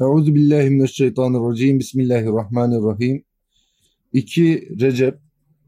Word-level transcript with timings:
Euzu 0.00 0.34
billahi 0.34 0.70
mineşşeytanirracim. 0.70 1.78
Bismillahirrahmanirrahim. 1.78 3.24
2 4.12 4.68
Recep 4.80 5.18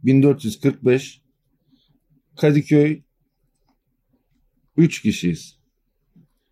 1445 0.04 1.22
Kadıköy 2.36 3.02
3 4.76 5.02
kişiyiz. 5.02 5.58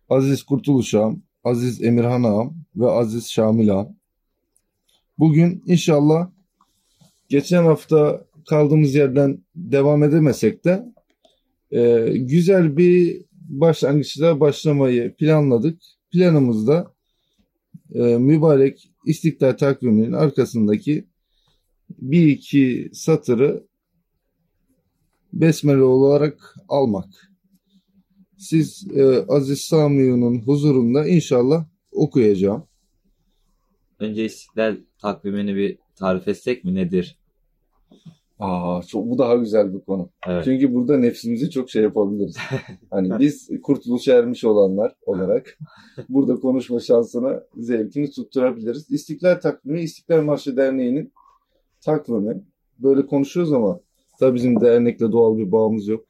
Aziz 0.09 0.43
Kurtuluş 0.43 0.93
Ağam, 0.93 1.21
Aziz 1.43 1.83
Emirhan 1.83 2.23
Ağam 2.23 2.55
ve 2.75 2.89
Aziz 2.89 3.29
Şamil 3.29 3.71
Ağam. 3.73 3.95
Bugün 5.19 5.63
inşallah 5.65 6.29
geçen 7.29 7.63
hafta 7.63 8.25
kaldığımız 8.49 8.95
yerden 8.95 9.43
devam 9.55 10.03
edemesek 10.03 10.65
de 10.65 10.85
e, 11.71 12.11
güzel 12.17 12.77
bir 12.77 13.25
başlangıçla 13.33 14.39
başlamayı 14.39 15.15
planladık. 15.15 15.81
Planımızda 16.11 16.96
e, 17.93 18.17
mübarek 18.17 18.91
İstiklal 19.05 19.57
takviminin 19.57 20.11
arkasındaki 20.11 21.07
bir 21.89 22.27
iki 22.27 22.89
satırı 22.93 23.67
besmele 25.33 25.81
olarak 25.81 26.55
almak. 26.67 27.31
Siz 28.37 28.87
e, 28.95 29.25
Aziz 29.27 29.61
Sami'nin 29.61 30.41
huzurunda 30.41 31.07
inşallah 31.07 31.65
okuyacağım. 31.91 32.63
Önce 33.99 34.25
İstiklal 34.25 34.77
takvimini 35.01 35.55
bir 35.55 35.77
tarif 35.95 36.27
etsek 36.27 36.63
mi 36.63 36.75
nedir? 36.75 37.17
Aa, 38.39 38.81
çok, 38.87 39.09
bu 39.09 39.17
daha 39.17 39.35
güzel 39.35 39.73
bir 39.73 39.79
konu. 39.79 40.09
Evet. 40.27 40.43
Çünkü 40.45 40.73
burada 40.73 40.97
nefsimizi 40.97 41.49
çok 41.49 41.69
şey 41.69 41.83
yapabiliriz. 41.83 42.37
Hani 42.89 43.19
biz 43.19 43.49
kurtuluşa 43.63 44.13
ermiş 44.13 44.43
olanlar 44.43 44.95
olarak 45.05 45.57
burada 46.09 46.35
konuşma 46.35 46.79
şansına 46.79 47.43
zevkini 47.57 48.11
tutturabiliriz. 48.11 48.91
İstiklal 48.91 49.35
takvimi 49.35 49.81
İstiklal 49.81 50.21
Marşı 50.21 50.57
Derneği'nin 50.57 51.13
takvimi. 51.81 52.43
Böyle 52.79 53.05
konuşuyoruz 53.05 53.53
ama 53.53 53.79
tabii 54.19 54.35
bizim 54.35 54.61
dernekle 54.61 55.11
doğal 55.11 55.37
bir 55.37 55.51
bağımız 55.51 55.87
yok. 55.87 56.05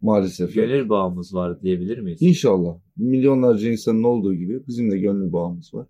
Maalesef. 0.00 0.54
Gönül 0.54 0.88
bağımız 0.88 1.34
var 1.34 1.62
diyebilir 1.62 1.98
miyiz? 1.98 2.22
İnşallah 2.22 2.78
milyonlarca 2.96 3.70
insanın 3.70 4.02
olduğu 4.02 4.34
gibi 4.34 4.66
bizim 4.66 4.90
de 4.90 4.98
gönül 4.98 5.32
bağımız 5.32 5.74
var. 5.74 5.86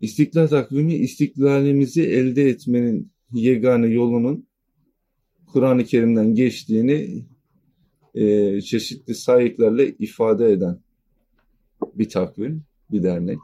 İstiklal 0.00 0.46
takvimi 0.46 0.94
istiklalimizi 0.94 2.02
elde 2.02 2.48
etmenin 2.48 3.12
yegane 3.32 3.86
yolunun 3.86 4.46
Kur'an-ı 5.46 5.84
Kerim'den 5.84 6.34
geçtiğini 6.34 7.24
e, 8.14 8.60
çeşitli 8.60 9.14
sahiplerle 9.14 9.88
ifade 9.98 10.52
eden 10.52 10.80
bir 11.94 12.08
takvim, 12.08 12.62
bir 12.90 13.02
dernek. 13.02 13.38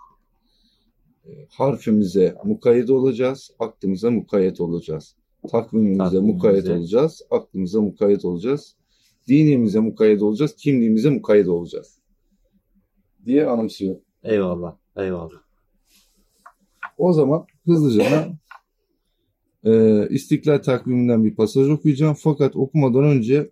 E, 1.26 1.30
harfimize 1.50 2.36
mukayyet 2.44 2.90
olacağız, 2.90 3.50
aklımıza 3.58 4.10
mukayyet 4.10 4.60
olacağız. 4.60 5.16
Takvimimize 5.50 5.98
Takvimimize. 5.98 6.32
mukayyet 6.32 6.68
olacağız, 6.68 7.22
aklımıza 7.30 7.80
mukayyet 7.80 8.24
olacağız. 8.24 8.76
Dinimize 9.28 9.80
mukayyet 9.80 10.22
olacağız, 10.22 10.56
kimliğimize 10.56 11.10
mukayyet 11.10 11.48
olacağız. 11.48 11.98
Diye 13.26 13.46
anımsıyor. 13.46 13.96
Eyvallah. 14.22 14.76
Eyvallah. 14.96 15.44
O 16.98 17.12
zaman 17.12 17.46
hızlıca 17.64 18.28
e, 19.64 20.06
İstiklal 20.10 20.58
takviminden 20.58 21.24
bir 21.24 21.34
pasaj 21.34 21.68
okuyacağım. 21.68 22.14
Fakat 22.14 22.56
okumadan 22.56 23.04
önce 23.04 23.50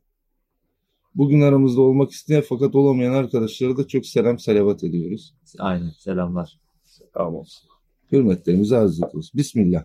bugün 1.15 1.41
aramızda 1.41 1.81
olmak 1.81 2.11
isteyen 2.11 2.45
fakat 2.49 2.75
olamayan 2.75 3.13
arkadaşlara 3.13 3.77
da 3.77 3.87
çok 3.87 4.07
selam 4.07 4.39
salavat 4.39 4.85
ediyoruz. 4.85 5.35
Aynen. 5.59 5.91
Selamlar. 5.99 6.61
Selam 6.85 7.35
olsun. 7.35 7.69
Hürmetlerimizi 8.13 8.77
arz 8.77 8.99
ediyoruz. 8.99 9.31
Bismillah. 9.35 9.85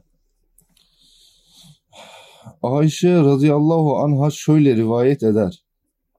Ayşe 2.63 3.15
radıyallahu 3.15 3.97
anha 3.97 4.29
şöyle 4.31 4.75
rivayet 4.75 5.23
eder. 5.23 5.63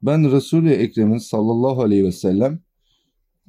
Ben 0.02 0.32
Resul-i 0.32 0.70
Ekrem'in 0.70 1.19
sallallahu 1.19 1.82
aleyhi 1.82 2.04
ve 2.04 2.12
sellem 2.12 2.60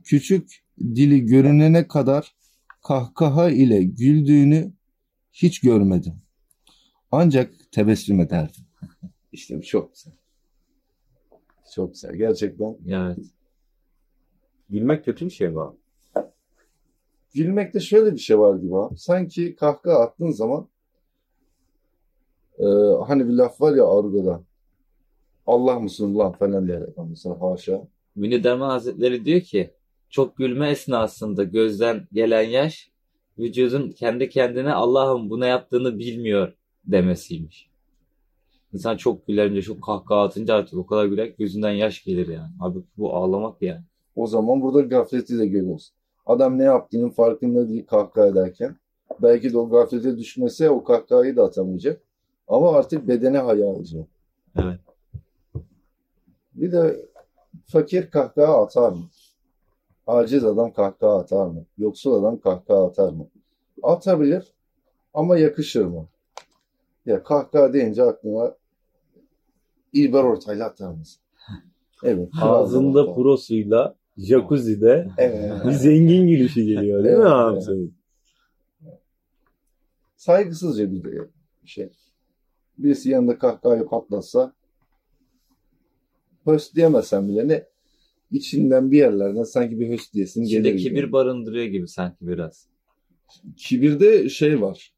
küçük 0.03 0.64
dili 0.80 1.26
görünene 1.26 1.88
kadar 1.88 2.36
kahkaha 2.84 3.50
ile 3.50 3.84
güldüğünü 3.84 4.74
hiç 5.34 5.59
görmedim. 5.59 6.14
Ancak 7.12 7.53
tebessüm 7.72 8.20
ederdim. 8.20 8.64
İşte 9.31 9.62
çok 9.62 9.94
güzel. 9.94 10.14
Çok 11.75 11.94
güzel. 11.94 12.16
Gerçekten. 12.16 12.78
Evet. 12.88 13.18
Gülmek 14.70 15.06
kötü 15.06 15.25
bir 15.25 15.31
şey 15.31 15.50
mi 15.50 15.62
abi? 15.62 15.78
Gülmekte 17.34 17.80
şöyle 17.80 18.14
bir 18.14 18.18
şey 18.20 18.40
var 18.40 18.56
gibi 18.56 18.78
abi. 18.78 18.97
Sanki 18.97 19.56
kahkaha 19.56 20.00
attığın 20.00 20.31
zaman 20.31 20.70
e, 22.59 22.66
hani 23.08 23.28
bir 23.28 23.34
laf 23.34 23.62
var 23.62 23.76
ya 23.76 23.88
argoda. 23.88 24.44
Allah 25.47 25.80
mısın 25.80 26.18
lan 26.18 26.31
falan 26.31 26.68
diyerek 26.68 26.90
mesela 27.09 27.41
haşa. 27.41 27.88
Münir 28.16 28.44
Derman 28.44 28.70
Hazretleri 28.70 29.26
diyor 29.26 29.41
ki 29.41 29.74
çok 30.09 30.38
gülme 30.38 30.70
esnasında 30.70 31.44
gözden 31.44 32.08
gelen 32.14 32.41
yaş 32.41 32.91
vücudun 33.38 33.91
kendi 33.91 34.30
kendine 34.30 34.74
Allah'ım 34.74 35.30
buna 35.30 35.46
yaptığını 35.46 36.00
bilmiyor 36.00 36.53
demesiymiş. 36.92 37.70
İnsan 38.74 38.98
çok 38.98 39.28
gülerince, 39.28 39.62
çok 39.62 39.84
kahkaha 39.84 40.22
atınca 40.24 40.56
artık 40.56 40.74
o 40.80 40.86
kadar 40.86 41.06
güler 41.06 41.28
ki 41.28 41.36
gözünden 41.40 41.72
yaş 41.72 42.04
gelir 42.04 42.28
yani. 42.28 42.50
Abi 42.60 42.80
bu 42.98 43.16
ağlamak 43.16 43.62
yani. 43.62 43.82
O 44.16 44.28
zaman 44.28 44.62
burada 44.62 44.82
gafleti 44.82 45.40
de 45.40 45.48
görüyoruz. 45.48 45.94
Adam 46.26 46.58
ne 46.58 46.64
yaptığının 46.64 47.10
farkında 47.10 47.70
değil 47.70 47.86
kahkaha 47.86 48.28
ederken. 48.28 48.76
Belki 49.22 49.54
de 49.54 49.58
o 49.58 49.70
gaflete 49.70 50.18
düşmese 50.18 50.70
o 50.70 50.84
kahkahayı 50.84 51.36
da 51.36 51.44
atamayacak. 51.44 52.02
Ama 52.48 52.72
artık 52.72 53.08
bedene 53.08 53.38
haya 53.38 53.68
alacak. 53.68 54.08
Evet. 54.56 54.80
Bir 56.54 56.72
de 56.72 57.06
fakir 57.66 58.10
kahkaha 58.12 58.64
atar 58.64 58.92
mı? 58.92 59.10
Aciz 60.08 60.44
adam 60.44 60.74
kahkaha 60.74 61.20
atar 61.20 61.48
mı? 61.48 61.66
Yoksul 61.78 62.14
adam 62.14 62.40
kahkaha 62.40 62.86
atar 62.86 63.14
mı? 63.14 63.28
Atabilir 63.84 64.54
ama 65.14 65.38
yakışır 65.38 65.86
mı? 65.86 66.08
Ya 67.09 67.24
kahkaha 67.24 67.74
deyince 67.74 68.03
aklına 68.03 68.56
İlber 69.94 70.24
Ortaylı 70.24 70.64
atar 70.64 70.92
mısın? 70.92 71.22
Evet. 72.03 72.30
Ağzında 72.42 73.14
prosuyla 73.16 73.96
jacuzzi'de 74.18 75.08
Evet. 75.18 75.52
bir 75.66 75.72
zengin 75.72 76.28
gülüşü 76.28 76.62
geliyor 76.64 77.03
değil 77.03 77.16
mi 77.16 77.22
Evet, 77.22 77.31
abi 77.31 77.53
evet. 77.53 77.64
senin? 77.64 77.94
Saygısızca 80.16 80.92
bir 80.92 81.03
de 81.03 81.18
şey. 81.66 81.90
Birisi 82.78 83.09
yanında 83.09 83.38
kahkahayı 83.38 83.86
patlatsa 83.86 84.53
höst 86.46 86.76
diyemesen 86.76 87.28
bile 87.30 87.47
ne 87.47 87.64
içinden 88.31 88.91
bir 88.91 88.97
yerlerden 88.97 89.44
sanki 89.44 89.80
bir 89.80 89.90
höst 89.90 90.14
diyesin 90.14 90.41
İçinde 90.44 90.70
gelir. 90.70 90.84
kibir 90.84 91.03
gibi. 91.03 91.12
barındırıyor 91.12 91.66
gibi 91.66 91.88
sanki 91.88 92.28
biraz. 92.28 92.68
Kibirde 93.58 94.30
şey 94.30 94.62
var. 94.62 94.94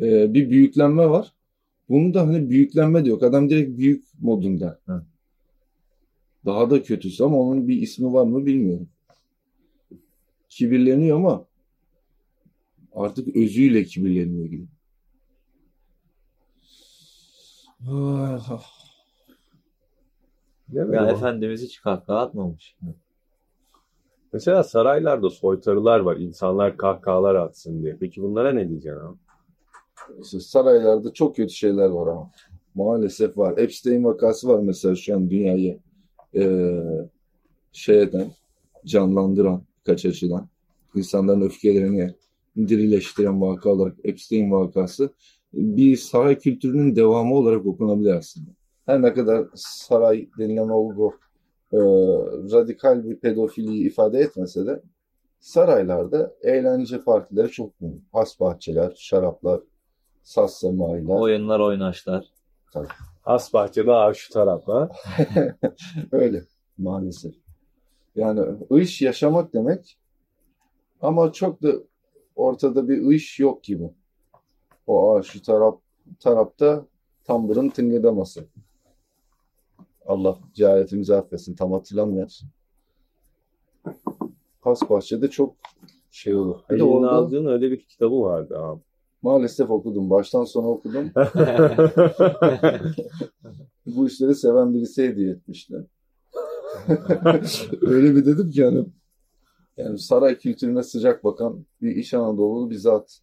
Ee, 0.00 0.34
bir 0.34 0.50
büyüklenme 0.50 1.10
var. 1.10 1.34
Bunun 1.90 2.14
da 2.14 2.20
hani 2.20 2.50
büyüklenme 2.50 3.04
de 3.04 3.08
yok. 3.08 3.22
Adam 3.22 3.50
direkt 3.50 3.78
büyük 3.78 4.04
modunda. 4.20 4.80
Hı. 4.86 5.04
Daha 6.46 6.70
da 6.70 6.82
kötüsü 6.82 7.24
ama 7.24 7.36
onun 7.40 7.68
bir 7.68 7.82
ismi 7.82 8.12
var 8.12 8.24
mı 8.24 8.46
bilmiyorum. 8.46 8.88
Kibirleniyor 10.48 11.16
ama 11.16 11.46
artık 12.92 13.36
özüyle 13.36 13.84
kibirleniyor 13.84 14.46
gibi. 14.46 14.66
Ah? 17.88 18.62
Ya 20.72 21.10
Efendimiz 21.10 21.62
hiç 21.62 21.80
kahkaha 21.80 22.18
atmamış. 22.18 22.76
Mesela 24.32 24.64
saraylarda 24.64 25.30
soytarılar 25.30 26.00
var. 26.00 26.16
İnsanlar 26.16 26.76
kahkahalar 26.76 27.34
atsın 27.34 27.82
diye. 27.82 27.96
Peki 28.00 28.22
bunlara 28.22 28.52
ne 28.52 28.68
diyeceksin 28.68 29.00
abi? 29.00 29.18
Saraylarda 30.24 31.12
çok 31.12 31.36
kötü 31.36 31.54
şeyler 31.54 31.88
var 31.88 32.06
ama. 32.06 32.30
Maalesef 32.74 33.38
var. 33.38 33.58
Epstein 33.58 34.04
vakası 34.04 34.48
var 34.48 34.60
mesela 34.60 34.94
şu 34.96 35.14
an 35.16 35.30
dünyayı 35.30 35.78
eee 36.32 37.08
şey 37.72 38.10
canlandıran 38.86 39.62
birkaç 39.78 40.06
açıdan. 40.06 40.48
İnsanların 40.94 41.40
öfkelerini 41.40 42.14
dirileştiren 42.56 43.40
vaka 43.40 43.70
olarak 43.70 43.96
Epstein 44.04 44.50
vakası 44.50 45.10
bir 45.52 45.96
saray 45.96 46.38
kültürünün 46.38 46.96
devamı 46.96 47.34
olarak 47.34 47.66
okunabilir 47.66 48.14
aslında. 48.14 48.50
Her 48.86 49.02
ne 49.02 49.14
kadar 49.14 49.46
saray 49.54 50.28
denilen 50.38 50.68
olgu 50.68 51.14
eee, 51.72 51.80
radikal 52.52 53.04
bir 53.04 53.16
pedofiliyi 53.16 53.86
ifade 53.86 54.18
etmese 54.18 54.66
de 54.66 54.82
saraylarda 55.40 56.34
eğlence 56.42 57.00
partileri 57.00 57.50
çok 57.50 57.80
mühim. 57.80 58.04
Has 58.12 58.40
bahçeler, 58.40 58.92
şaraplar, 58.96 59.60
saz 60.22 60.54
semailer. 60.54 61.14
Oyunlar, 61.14 61.60
oynaşlar. 61.60 62.24
Has 63.22 63.52
bahçede 63.52 63.92
ağaç 63.92 64.16
şu 64.16 64.32
tarafta. 64.32 64.90
Öyle 66.12 66.44
maalesef. 66.78 67.34
Yani 68.16 68.40
iş 68.70 69.02
yaşamak 69.02 69.54
demek 69.54 69.98
Ama 71.02 71.32
çok 71.32 71.62
da 71.62 71.72
ortada 72.36 72.88
bir 72.88 73.14
iş 73.14 73.40
yok 73.40 73.64
gibi. 73.64 73.90
O 74.86 75.14
aa, 75.14 75.22
şu 75.22 75.42
taraf 75.42 75.78
tarafta 76.20 76.86
tambırın 77.24 77.68
tıngırdaması. 77.68 78.44
Allah 80.06 80.38
cehaletimizi 80.54 81.14
affetsin. 81.14 81.54
Tam 81.54 81.72
hatırlamıyorum. 81.72 82.32
Hasbahçe'de 84.60 85.30
çok 85.30 85.54
şey 86.10 86.34
olur. 86.34 86.60
Orada 86.70 87.10
aldığın 87.10 87.46
öyle 87.46 87.70
bir 87.70 87.80
kitabı 87.80 88.20
vardı 88.20 88.58
abi. 88.58 88.80
Maalesef 89.22 89.70
okudum. 89.70 90.10
Baştan 90.10 90.44
sona 90.44 90.66
okudum. 90.66 91.10
Bu 93.86 94.06
işleri 94.06 94.34
seven 94.34 94.74
birisi 94.74 95.08
hediye 95.08 95.30
etmişti. 95.30 95.74
Öyle 97.80 98.16
bir 98.16 98.26
dedim 98.26 98.50
ki 98.50 98.64
hani 98.64 98.86
yani 99.76 99.98
saray 99.98 100.38
kültürüne 100.38 100.82
sıcak 100.82 101.24
bakan 101.24 101.66
bir 101.82 101.96
İç 101.96 102.14
Anadolu'lu 102.14 102.70
bir 102.70 102.76
zat 102.76 103.20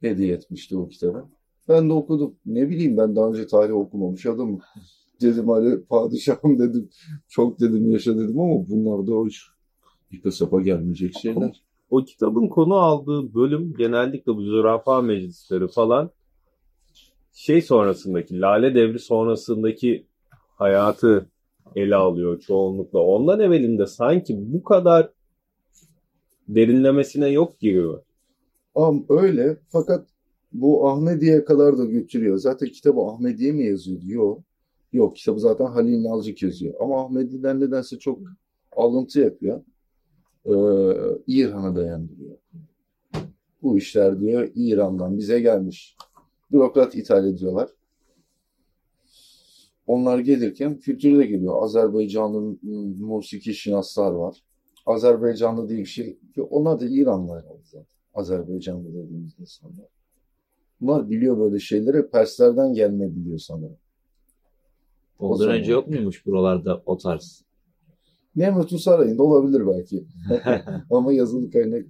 hediye 0.00 0.34
etmişti 0.34 0.76
o 0.76 0.88
kitabı. 0.88 1.24
Ben 1.68 1.88
de 1.88 1.92
okudum. 1.92 2.34
Ne 2.46 2.68
bileyim 2.68 2.96
ben 2.96 3.16
daha 3.16 3.28
önce 3.28 3.46
tarih 3.46 3.74
okumamış 3.74 4.26
adamım. 4.26 4.60
Dedim 5.20 5.48
hani 5.48 5.82
padişahım 5.82 6.58
dedim. 6.58 6.90
Çok 7.28 7.60
dedim 7.60 7.90
yaşa 7.90 8.18
dedim 8.18 8.40
ama 8.40 8.68
bunlar 8.68 9.06
da 9.06 9.12
hoş. 9.12 9.50
İpe 10.10 10.30
sapa 10.30 10.60
gelmeyecek 10.60 11.18
şeyler. 11.18 11.64
O 11.90 12.04
kitabın 12.04 12.48
konu 12.48 12.74
aldığı 12.74 13.34
bölüm 13.34 13.74
genellikle 13.78 14.36
bu 14.36 14.42
zürafa 14.42 15.02
meclisleri 15.02 15.68
falan 15.68 16.10
şey 17.32 17.62
sonrasındaki 17.62 18.40
Lale 18.40 18.74
Devri 18.74 18.98
sonrasındaki 18.98 20.06
hayatı 20.56 21.26
ele 21.76 21.96
alıyor 21.96 22.40
çoğunlukla. 22.40 22.98
Ondan 22.98 23.40
evvelinde 23.40 23.86
sanki 23.86 24.36
bu 24.38 24.64
kadar 24.64 25.10
derinlemesine 26.48 27.28
yok 27.28 27.60
giriyor. 27.60 28.02
Am 28.74 29.04
öyle 29.08 29.56
fakat 29.68 30.06
bu 30.52 30.88
Ahmediye'ye 30.88 31.44
kadar 31.44 31.78
da 31.78 31.84
götürüyor. 31.84 32.36
Zaten 32.36 32.68
kitabı 32.68 33.00
Ahmediye 33.00 33.52
mi 33.52 33.66
yazıyor 33.66 34.00
diyor. 34.00 34.36
Yok 34.92 35.16
kitabı 35.16 35.40
zaten 35.40 35.66
Halil 35.66 36.04
Nalcık 36.04 36.42
yazıyor. 36.42 36.74
Ama 36.80 37.04
Ahmedi'den 37.04 37.60
nedense 37.60 37.98
çok 37.98 38.18
alıntı 38.76 39.20
yapıyor. 39.20 39.60
Ee, 40.46 40.52
İran'a 41.26 41.76
dayandırıyor. 41.76 42.36
Bu 43.62 43.78
işler 43.78 44.20
diyor 44.20 44.48
İran'dan 44.54 45.18
bize 45.18 45.40
gelmiş. 45.40 45.96
Bürokrat 46.52 46.94
ithal 46.94 47.26
ediyorlar. 47.26 47.70
Onlar 49.86 50.18
gelirken 50.18 50.78
kültürü 50.78 51.18
de 51.18 51.26
geliyor. 51.26 51.62
Azerbaycanlı 51.62 52.56
musiki 53.00 53.54
şinaslar 53.54 54.12
var. 54.12 54.42
Azerbaycanlı 54.86 55.68
bir 55.68 55.84
şey. 55.84 56.18
Onlar 56.50 56.80
da 56.80 56.84
İranlı 56.88 57.32
herhalde 57.32 57.62
zaten. 57.64 57.86
Azerbaycanlı 58.14 58.88
dediğimiz 58.88 59.38
insanlar. 59.40 59.86
Bunlar 60.80 61.10
biliyor 61.10 61.38
böyle 61.38 61.58
şeyleri. 61.58 62.10
Perslerden 62.10 62.74
gelme 62.74 63.16
biliyor 63.16 63.38
sanırım. 63.38 63.76
Ondan 65.18 65.48
önce 65.50 65.72
yok 65.72 65.88
muymuş 65.88 66.26
buralarda 66.26 66.82
o 66.86 66.96
tarz? 66.96 67.44
Nemrut'un 68.36 68.76
sarayında 68.76 69.22
olabilir 69.22 69.66
belki. 69.66 70.04
Ama 70.90 71.12
yazılı 71.12 71.50
kaynak 71.50 71.86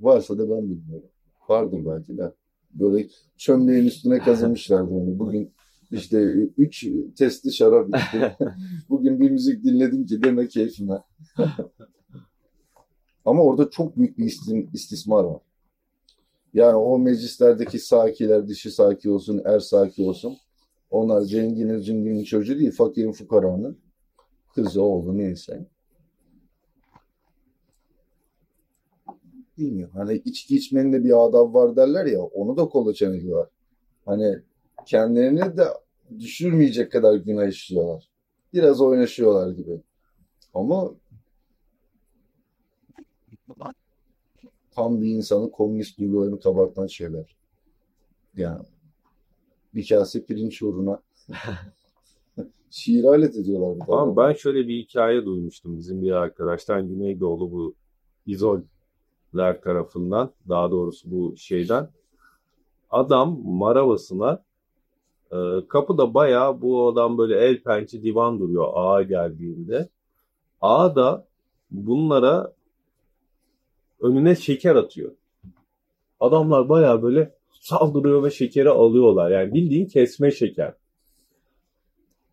varsa 0.00 0.38
da 0.38 0.50
ben 0.50 0.70
bilmiyorum. 0.70 1.08
Vardır 1.48 1.80
belki 1.86 2.18
de. 2.18 2.32
Böyle 2.74 3.08
çömleğin 3.36 3.86
üstüne 3.86 4.18
kazımışlardı 4.18 4.90
onu. 4.90 5.18
Bugün 5.18 5.52
işte 5.90 6.22
üç 6.56 6.86
testi 7.18 7.52
şarap 7.52 7.88
içti. 7.88 8.36
Bugün 8.88 9.20
bir 9.20 9.30
müzik 9.30 9.64
dinledim 9.64 10.06
ki 10.06 10.22
deme 10.22 10.48
keyfime. 10.48 11.02
Ama 13.24 13.42
orada 13.42 13.70
çok 13.70 13.96
büyük 13.96 14.18
bir 14.18 14.24
istismar 14.72 15.24
var. 15.24 15.40
Yani 16.54 16.76
o 16.76 16.98
meclislerdeki 16.98 17.78
sakiler, 17.78 18.48
dişi 18.48 18.70
saki 18.70 19.10
olsun, 19.10 19.42
er 19.44 19.60
saki 19.60 20.02
olsun. 20.02 20.36
Onlar 20.90 21.20
zenginin 21.20 21.78
zenginin 21.78 22.24
çocuğu 22.24 22.58
değil, 22.58 22.72
fakirin 22.72 23.12
fukaranın 23.12 23.78
kızı, 24.54 24.82
oğlu 24.82 25.18
neyse. 25.18 25.66
Bilmiyorum. 29.58 29.94
Hani 29.96 30.14
içki 30.14 30.56
içmenin 30.56 30.92
de 30.92 31.04
bir 31.04 31.26
adab 31.26 31.54
var 31.54 31.76
derler 31.76 32.06
ya, 32.06 32.22
onu 32.22 32.56
da 32.56 32.68
kolaçan 32.68 33.14
ediyorlar. 33.14 33.48
Hani 34.04 34.38
kendilerini 34.86 35.56
de 35.56 35.64
düşürmeyecek 36.18 36.92
kadar 36.92 37.14
günah 37.14 37.48
işliyorlar. 37.48 38.10
Biraz 38.52 38.80
oynaşıyorlar 38.80 39.50
gibi. 39.52 39.80
Ama 40.54 40.94
tam 44.70 45.02
bir 45.02 45.08
insanın 45.08 45.48
komünist 45.48 45.98
duygularını 45.98 46.40
kabartan 46.40 46.86
şeyler. 46.86 47.36
Yani 48.36 48.64
bir 49.74 49.88
kase 49.88 50.24
pirinç 50.24 50.62
uğruna 50.62 51.02
şiir 52.70 53.04
alet 53.04 53.36
ediyorlar. 53.36 53.76
bir. 53.76 53.92
Ama 53.92 54.16
ben 54.16 54.32
şöyle 54.32 54.68
bir 54.68 54.78
hikaye 54.78 55.24
duymuştum 55.24 55.78
bizim 55.78 56.02
bir 56.02 56.10
arkadaştan 56.10 56.88
Güneydoğulu 56.88 57.52
bu 57.52 57.74
İzol'ler 58.26 59.60
tarafından 59.60 60.30
daha 60.48 60.70
doğrusu 60.70 61.10
bu 61.10 61.36
şeyden 61.36 61.88
adam 62.90 63.40
Maravası'na 63.44 64.42
e, 65.32 65.36
kapıda 65.68 66.14
bayağı 66.14 66.60
bu 66.62 66.88
adam 66.88 67.18
böyle 67.18 67.38
el 67.38 67.62
pençe 67.62 68.02
divan 68.02 68.40
duruyor 68.40 68.68
ağa 68.74 69.02
geldiğinde. 69.02 69.88
Ağa 70.60 70.96
da 70.96 71.26
bunlara 71.70 72.52
önüne 74.00 74.34
şeker 74.36 74.76
atıyor. 74.76 75.12
Adamlar 76.20 76.68
bayağı 76.68 77.02
böyle 77.02 77.34
saldırıyor 77.60 78.24
ve 78.24 78.30
şekeri 78.30 78.70
alıyorlar. 78.70 79.30
Yani 79.30 79.54
bildiğin 79.54 79.86
kesme 79.86 80.30
şeker. 80.30 80.74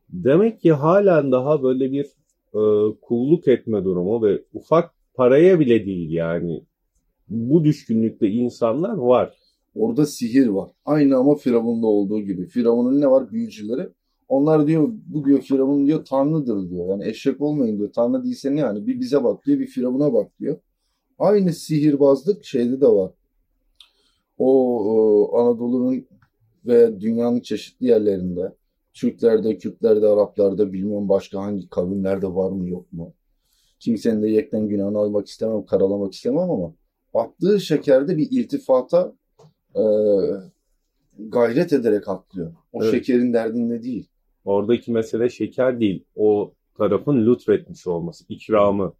Demek 0.10 0.62
ki 0.62 0.72
halen 0.72 1.32
daha 1.32 1.64
böyle 1.64 1.92
bir 1.92 2.06
e, 2.54 2.62
kulluk 3.02 3.48
etme 3.48 3.84
durumu 3.84 4.24
ve 4.24 4.44
ufak 4.54 4.94
paraya 5.14 5.60
bile 5.60 5.86
değil 5.86 6.12
yani. 6.12 6.64
Bu 7.30 7.64
düşkünlükte 7.64 8.30
insanlar 8.30 8.98
var. 8.98 9.38
Orada 9.76 10.06
sihir 10.06 10.48
var. 10.48 10.72
Aynı 10.86 11.18
ama 11.18 11.36
Firavun'da 11.36 11.88
olduğu 11.88 12.22
gibi. 12.22 12.46
Firavun'un 12.46 13.02
ne 13.02 13.12
var? 13.12 13.32
Büyücüleri. 13.32 13.90
Onlar 14.28 14.68
diyor 14.68 14.90
bu 15.08 15.26
diyor 15.26 15.42
Firavun 15.42 15.88
diyor 15.88 16.06
tanrıdır 16.06 16.70
diyor. 16.70 16.90
Yani 16.90 17.08
eşek 17.08 17.42
olmayın 17.42 17.78
diyor. 17.78 17.92
Tanrı 17.94 18.24
değilse 18.24 18.56
ne 18.56 18.60
yani? 18.60 18.88
Bir 18.88 19.00
bize 19.00 19.24
bak 19.24 19.46
diyor, 19.46 19.60
bir 19.60 19.68
Firavun'a 19.68 20.14
bak 20.14 20.40
diyor. 20.40 20.58
Aynı 21.20 21.54
sihirbazlık 21.54 22.46
şeyde 22.46 22.82
de 22.82 22.88
var. 22.88 23.12
O, 24.38 24.80
o 24.86 25.38
Anadolu'nun 25.38 26.06
ve 26.66 27.02
dünyanın 27.02 27.40
çeşitli 27.40 27.86
yerlerinde 27.86 28.56
Türklerde, 28.98 29.58
Kürtlerde, 29.58 30.08
Araplarda 30.08 30.74
bilmiyorum 30.74 31.10
başka 31.10 31.42
hangi 31.42 31.70
kavimlerde 31.70 32.28
var 32.28 32.52
mı 32.52 32.70
yok 32.70 32.94
mu? 32.94 33.14
Kimsenin 33.80 34.24
de 34.24 34.30
yekten 34.30 34.68
günahını 34.68 34.98
almak 34.98 35.28
istemem, 35.28 35.66
karalamak 35.66 36.14
istemem 36.14 36.50
ama 36.50 36.74
attığı 37.14 37.60
şekerde 37.60 38.18
bir 38.18 38.28
iltifata 38.32 39.14
e, 39.76 39.84
gayret 41.20 41.74
ederek 41.74 42.08
atlıyor. 42.08 42.54
O 42.74 42.84
Evet. 42.84 42.94
şekerin 42.94 43.34
derdinde 43.34 43.84
değil. 43.84 44.08
Oradaki 44.46 44.92
mesele 44.92 45.30
şeker 45.30 45.80
değil. 45.80 46.04
O 46.16 46.54
tarafın 46.78 47.26
lütfetmiş 47.26 47.88
olması, 47.88 48.26
ikramı. 48.30 48.94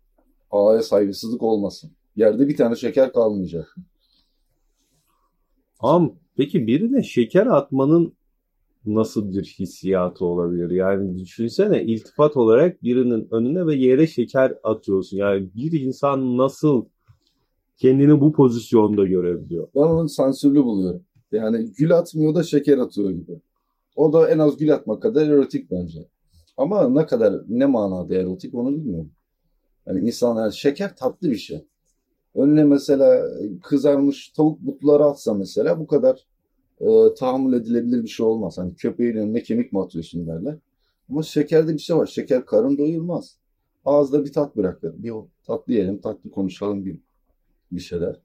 Ağaya 0.52 0.82
saygısızlık 0.84 1.44
olmasın. 1.44 1.92
Yerde 2.16 2.48
bir 2.48 2.58
tane 2.58 2.76
şeker 2.76 3.14
kalmayacak. 3.14 3.76
Ama 5.80 6.10
peki 6.38 6.68
birine 6.68 7.04
şeker 7.04 7.46
atmanın 7.46 8.17
nasıl 8.88 9.34
bir 9.34 9.44
hissiyatı 9.44 10.26
olabilir? 10.26 10.70
Yani 10.70 11.20
düşünsene 11.20 11.84
iltifat 11.84 12.38
olarak 12.38 12.84
birinin 12.84 13.28
önüne 13.32 13.66
ve 13.68 13.76
yere 13.76 14.08
şeker 14.08 14.54
atıyorsun. 14.64 15.18
Yani 15.18 15.50
bir 15.56 15.82
insan 15.82 16.38
nasıl 16.38 16.86
kendini 17.78 18.22
bu 18.22 18.34
pozisyonda 18.34 19.06
görebiliyor? 19.06 19.68
Ben 19.76 19.82
onu 19.82 20.10
sansürlü 20.10 20.64
buluyorum. 20.64 21.02
Yani 21.32 21.72
gül 21.78 21.98
atmıyor 21.98 22.36
da 22.36 22.44
şeker 22.44 22.78
atıyor 22.78 23.10
gibi. 23.10 23.42
O 23.96 24.14
da 24.14 24.30
en 24.30 24.40
az 24.40 24.58
gül 24.58 24.74
atmak 24.74 25.02
kadar 25.02 25.28
erotik 25.28 25.72
bence. 25.72 26.06
Ama 26.58 26.90
ne 26.90 27.06
kadar, 27.06 27.34
ne 27.48 27.66
manada 27.66 28.16
erotik 28.16 28.56
onu 28.56 28.72
bilmiyorum. 28.72 29.12
Yani 29.88 30.00
insanlar 30.00 30.52
şeker 30.52 30.96
tatlı 30.96 31.30
bir 31.30 31.36
şey. 31.36 31.66
Önüne 32.36 32.64
mesela 32.64 33.24
kızarmış 33.64 34.30
tavuk 34.30 34.62
butları 34.62 35.04
atsa 35.04 35.34
mesela 35.34 35.80
bu 35.80 35.88
kadar 35.88 36.26
e, 36.82 37.14
tahammül 37.14 37.54
edilebilir 37.54 38.04
bir 38.04 38.08
şey 38.08 38.26
olmaz. 38.26 38.58
Hani 38.58 38.76
köpeğin 38.76 39.16
önüne 39.16 39.44
kemik 39.44 39.74
mi 39.74 39.82
atıyorsun 39.82 40.28
derler. 40.28 40.58
Ama 41.10 41.24
şekerde 41.24 41.74
bir 41.74 41.80
şey 41.80 41.96
var. 41.96 42.06
Şeker 42.06 42.46
karın 42.46 42.78
doyurmaz. 42.78 43.38
Ağızda 43.86 44.26
bir 44.26 44.34
tat 44.34 44.58
bırakır. 44.58 44.94
Bir 45.04 45.14
tatlı 45.46 45.74
yiyelim, 45.74 46.02
tatlı 46.02 46.32
konuşalım 46.32 46.86
bir, 46.86 47.00
bir 47.72 47.80
şeyler. 47.80 48.22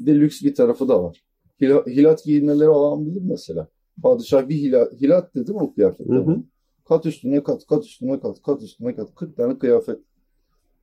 Bir 0.00 0.06
de 0.06 0.14
lüks 0.20 0.42
bir 0.42 0.54
tarafı 0.54 0.88
da 0.88 1.04
var. 1.04 1.22
Hila- 1.60 1.86
hilat 1.86 2.24
giyinmeleri 2.24 2.68
olan 2.68 3.06
bilir 3.06 3.22
mesela. 3.24 3.68
Padişah 4.02 4.48
bir 4.48 4.54
hila, 4.56 4.90
hilat 5.00 5.34
dedi 5.34 5.52
mi 5.52 5.58
o 5.58 5.74
kıyafet? 5.74 6.08
Hı 6.08 6.18
hı. 6.18 6.42
Kat 6.84 7.06
üstüne 7.06 7.42
kat, 7.42 7.66
kat 7.66 7.84
üstüne 7.84 8.20
kat, 8.20 8.42
kat 8.42 8.62
üstüne 8.62 8.96
kat. 8.96 9.14
40 9.14 9.36
tane 9.36 9.58
kıyafet 9.58 9.98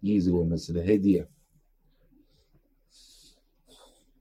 giydiriyor 0.04 0.46
mesela 0.46 0.84
hediye. 0.84 1.28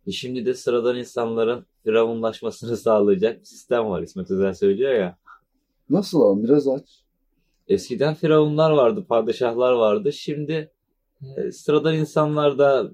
E 0.06 0.12
şimdi 0.12 0.46
de 0.46 0.54
sıradan 0.54 0.96
insanların 0.96 1.66
firavunlaşmasını 1.84 2.76
sağlayacak 2.76 3.40
bir 3.40 3.44
sistem 3.44 3.90
var. 3.90 4.02
İsmet 4.02 4.30
Özel 4.30 4.54
söylüyor 4.54 4.94
ya. 4.94 5.18
Nasıl 5.90 6.23
abi? 6.23 6.42
Biraz 6.42 6.68
aç. 6.68 7.02
Eskiden 7.68 8.14
firavunlar 8.14 8.70
vardı, 8.70 9.04
padişahlar 9.08 9.73
vardı. 9.73 10.12
Şimdi 10.12 10.70
e, 11.37 11.52
sıradan 11.52 11.94
insanlar 11.94 12.58
da 12.58 12.90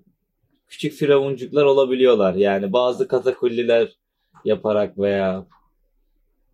küçük 0.69 0.93
firavunculuklar 0.93 1.65
olabiliyorlar. 1.65 2.35
Yani 2.35 2.73
bazı 2.73 3.09
katakulliler 3.09 3.97
yaparak 4.45 4.99
veya 4.99 5.47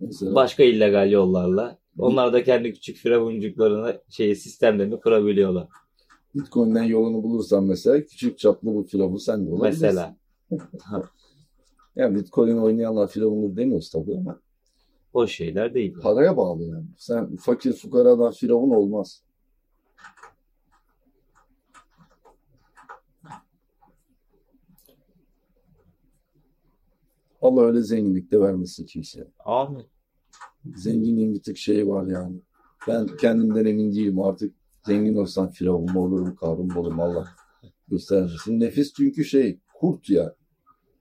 Mesela 0.00 0.34
başka 0.34 0.64
illegal 0.64 1.10
yollarla. 1.10 1.78
Onlar 1.98 2.32
da 2.32 2.44
kendi 2.44 2.72
küçük 2.72 2.96
firavunculuklarını 2.96 4.00
şeyi 4.08 4.36
sistemlerini 4.36 5.00
kurabiliyorlar. 5.00 5.68
Bitcoin'den 6.34 6.82
yolunu 6.82 7.22
bulursan 7.22 7.64
mesela 7.64 8.04
küçük 8.04 8.38
çaplı 8.38 8.84
bir 8.84 8.88
firavun 8.88 9.16
sen 9.16 9.46
de 9.46 9.50
olabilirsin. 9.50 9.86
Mesela. 9.86 10.16
Yani 11.96 12.14
Bitcoin 12.18 12.56
oynayanlar 12.56 13.08
firavundur 13.08 13.56
demiyoruz 13.56 13.90
tabii 13.90 14.16
ama 14.18 14.40
O 15.12 15.26
şeyler 15.26 15.74
değil. 15.74 15.94
paraya 16.02 16.36
bağlı 16.36 16.62
yani. 16.64 16.86
Sen 16.96 17.36
fakir 17.36 17.72
fukaradan 17.72 18.32
firavun 18.32 18.70
olmaz. 18.70 19.22
Allah 27.42 27.62
öyle 27.62 27.82
zenginlik 27.82 28.30
de 28.32 28.40
vermesin 28.40 28.86
kimseye. 28.86 29.26
Amin. 29.44 29.86
Zenginliğin 30.76 31.34
bir 31.34 31.42
tık 31.42 31.56
şeyi 31.56 31.88
var 31.88 32.06
yani. 32.06 32.40
Ben 32.88 33.06
kendimden 33.06 33.64
emin 33.64 33.92
değilim 33.92 34.20
artık. 34.20 34.54
Zengin 34.86 35.14
olsam 35.16 35.50
firavun 35.50 35.92
mu 35.92 36.04
olurum, 36.04 36.36
karun 36.36 36.66
mu 36.66 36.80
olurum 36.80 37.00
Allah 37.00 37.28
göstermesin. 37.88 38.60
Nefis 38.60 38.92
çünkü 38.92 39.24
şey, 39.24 39.60
kurt 39.80 40.10
ya. 40.10 40.34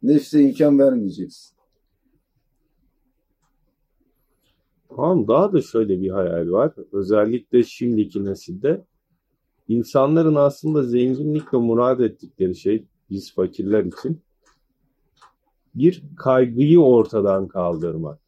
Nefse 0.03 0.41
imkan 0.41 0.79
vermeyeceksin. 0.79 1.55
Tamam 4.89 5.27
daha 5.27 5.53
da 5.53 5.61
şöyle 5.61 6.01
bir 6.01 6.09
hayal 6.09 6.51
var. 6.51 6.73
Özellikle 6.91 7.63
şimdiki 7.63 8.25
nesilde 8.25 8.85
insanların 9.67 10.35
aslında 10.35 10.83
zenginlikle 10.83 11.57
murad 11.57 11.99
ettikleri 11.99 12.55
şey 12.55 12.85
biz 13.09 13.33
fakirler 13.33 13.83
için 13.83 14.21
bir 15.75 16.03
kaygıyı 16.17 16.79
ortadan 16.79 17.47
kaldırmak. 17.47 18.19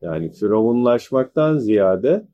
Yani 0.00 0.32
firavunlaşmaktan 0.32 1.58
ziyade 1.58 2.28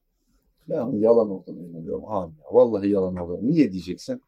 Ben 0.68 0.86
yalan 0.92 1.30
olduğunu 1.30 1.58
inanıyorum. 1.58 2.04
Amin. 2.06 2.34
Vallahi 2.52 2.90
yalan 2.90 3.16
olduğunu. 3.16 3.50
Niye 3.50 3.72
diyeceksin? 3.72 4.22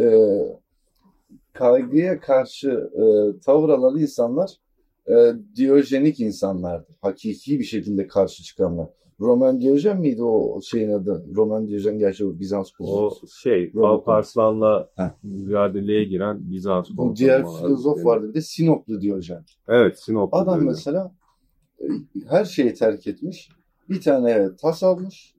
Ee, 0.00 0.40
kaygıya 1.58 2.20
karşı 2.20 2.90
e, 2.94 3.04
tavır 3.40 3.68
alan 3.68 3.98
insanlar 3.98 4.50
e, 5.08 5.14
diyojenik 5.56 6.20
insanlardır. 6.20 6.96
Hakiki 7.02 7.58
bir 7.58 7.64
şekilde 7.64 8.06
karşı 8.06 8.42
çıkanlar. 8.42 8.88
Roman 9.20 9.60
Diyojen 9.60 10.00
miydi 10.00 10.22
o 10.22 10.60
şeyin 10.62 10.90
adı? 10.90 11.26
Roman 11.34 11.68
Diyojen 11.68 11.98
gerçi 11.98 12.26
o 12.26 12.38
Bizans 12.38 12.70
o 12.78 12.84
kurucusu. 12.84 13.28
şey. 13.28 13.72
Alparslan'la 13.82 14.90
mücadeleye 15.22 16.04
giren 16.04 16.38
Bizans 16.40 16.88
Bu 16.90 17.16
diğer 17.16 17.38
filozof 17.38 18.04
vardı 18.04 18.28
bir 18.28 18.34
de 18.34 18.40
Sinoplu 18.40 19.00
Diyojen. 19.00 19.44
Evet 19.68 19.98
Sinop'ta 19.98 20.38
Adam 20.38 20.58
öyle. 20.58 20.68
mesela 20.68 21.12
e, 21.80 21.84
her 22.28 22.44
şeyi 22.44 22.74
terk 22.74 23.06
etmiş. 23.06 23.48
Bir 23.88 24.00
tane 24.00 24.56
tas 24.56 24.82
almış. 24.82 25.34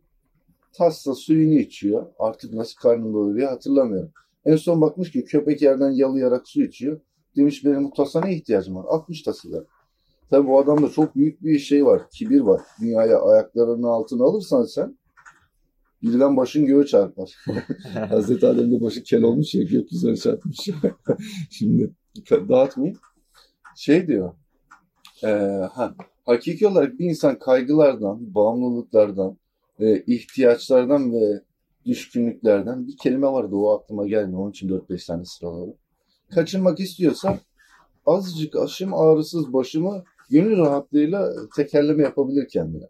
Tasla 0.74 1.16
suyunu 1.16 1.54
içiyor. 1.54 2.06
Artık 2.20 2.54
nasıl 2.54 2.82
karnım 2.82 3.14
doyuruyor 3.14 3.50
hatırlamıyorum. 3.50 4.12
En 4.46 4.56
son 4.56 4.82
bakmış 4.82 5.12
ki 5.12 5.26
köpek 5.26 5.62
yerden 5.62 5.92
yalayarak 5.92 6.48
su 6.48 6.62
içiyor. 6.62 7.02
Demiş 7.36 7.66
benim 7.66 7.84
bu 7.84 7.94
tasa 7.94 8.22
ne 8.22 8.36
ihtiyacım 8.36 8.76
var? 8.76 8.86
60 8.88 9.22
tası 9.22 9.52
ver. 9.52 9.64
Tabii 10.30 10.48
bu 10.48 10.60
adamda 10.60 10.90
çok 10.90 11.16
büyük 11.16 11.44
bir 11.44 11.60
şey 11.60 11.86
var. 11.86 12.02
Kibir 12.12 12.42
var. 12.42 12.62
Dünyaya 12.82 13.22
ayaklarının 13.22 13.84
altına 13.84 14.24
alırsan 14.24 14.64
sen 14.64 14.98
birden 16.04 16.38
başın 16.38 16.66
göğe 16.66 16.86
çarpar. 16.86 17.36
Hazreti 18.10 18.48
Adem 18.48 18.72
de 18.72 18.82
başı 18.82 19.04
kel 19.04 19.24
olmuş 19.24 19.56
ya 19.56 19.64
gökyüzüne 19.64 20.16
çarpmış. 20.16 20.70
Şimdi 21.50 21.92
dağıtmayayım. 22.32 23.00
Şey 23.76 24.08
diyor. 24.08 24.34
e, 25.24 25.28
ha, 25.74 25.96
hakiki 26.26 26.68
olarak 26.68 27.00
bir 27.00 27.06
insan 27.06 27.40
kaygılardan, 27.40 28.36
bağımlılıklardan, 28.36 29.38
e, 29.80 30.02
ihtiyaçlardan 30.02 31.14
ve 31.14 31.42
düşkünlüklerden 31.86 32.88
bir 32.88 32.98
kelime 32.98 33.28
vardı 33.28 33.56
o 33.56 33.70
aklıma 33.70 34.08
gelmiyor. 34.08 34.40
Onun 34.40 34.52
için 34.52 34.70
4-5 34.70 35.08
tane 35.08 35.26
sıraladım. 35.26 35.76
Kaçınmak 36.32 36.80
istiyorsa 36.80 37.40
azıcık 38.06 38.56
aşım 38.56 38.94
ağrısız 38.94 39.54
başımı 39.54 40.04
gönül 40.30 40.58
rahatlığıyla 40.58 41.34
tekerleme 41.56 42.04
yapabilir 42.04 42.48
kendine. 42.48 42.86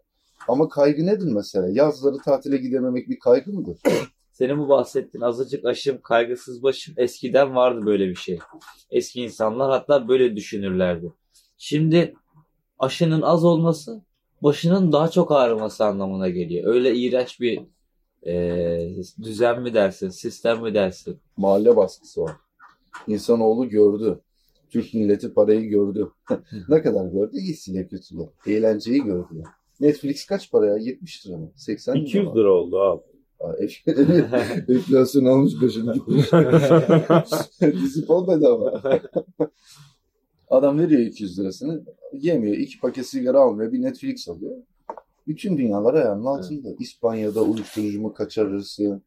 Ama 0.48 0.68
kaygı 0.68 1.06
nedir 1.06 1.32
mesela? 1.32 1.68
Yazları 1.70 2.16
tatile 2.16 2.56
gidememek 2.56 3.08
bir 3.08 3.18
kaygı 3.18 3.52
mıdır? 3.52 3.78
Senin 4.32 4.58
bu 4.58 4.68
bahsettiğin 4.68 5.22
azıcık 5.22 5.64
aşım, 5.64 6.00
kaygısız 6.02 6.62
başım 6.62 6.94
eskiden 6.96 7.54
vardı 7.54 7.86
böyle 7.86 8.08
bir 8.08 8.14
şey. 8.14 8.38
Eski 8.90 9.22
insanlar 9.22 9.70
hatta 9.70 10.08
böyle 10.08 10.36
düşünürlerdi. 10.36 11.12
Şimdi 11.58 12.14
aşının 12.78 13.22
az 13.22 13.44
olması 13.44 14.02
başının 14.42 14.92
daha 14.92 15.10
çok 15.10 15.32
ağrıması 15.32 15.84
anlamına 15.84 16.28
geliyor. 16.28 16.74
Öyle 16.74 16.94
iğrenç 16.94 17.40
bir 17.40 17.60
eee, 18.26 18.96
düzen 19.22 19.62
mi 19.62 19.74
dersin, 19.74 20.08
sistem 20.08 20.62
mi 20.62 20.74
dersin? 20.74 21.18
Mahalle 21.36 21.76
baskısı 21.76 22.20
var. 22.20 22.32
İnsanoğlu 23.06 23.68
gördü. 23.68 24.20
Türk 24.70 24.94
milleti 24.94 25.34
parayı 25.34 25.68
gördü. 25.68 26.08
ne 26.68 26.82
kadar 26.82 27.06
gördü? 27.06 27.36
İyisiyle 27.36 27.88
kötüyle. 27.88 28.22
Eğlenceyi 28.46 29.02
gördü. 29.04 29.42
Netflix 29.80 30.26
kaç 30.26 30.50
para 30.50 30.66
ya? 30.66 30.76
70 30.76 31.26
lira 31.26 31.36
mı? 31.36 31.50
80 31.56 31.94
lira 31.94 32.02
200 32.02 32.26
mı? 32.26 32.34
lira 32.36 32.52
oldu 32.52 32.80
abi. 32.80 33.02
Enflasyon 34.74 35.24
almış 35.24 35.52
başını 35.62 35.94
gitmiş. 35.94 36.32
Dizi 37.82 38.08
bol 38.08 38.28
bedava. 38.28 38.82
Adam 40.50 40.78
veriyor 40.78 41.00
200 41.00 41.38
lirasını. 41.38 41.84
Yemiyor. 42.12 42.56
iki 42.56 42.80
paket 42.80 43.06
sigara 43.06 43.40
almıyor. 43.40 43.72
Bir 43.72 43.82
Netflix 43.82 44.28
alıyor. 44.28 44.56
Bütün 45.30 45.58
dünyalar 45.58 45.94
ayağının 45.94 46.24
altında. 46.24 46.68
İspanya'da 46.78 47.42
uyuşturucu 47.42 48.00
mu 48.00 48.12
kaçarırsın. 48.12 49.02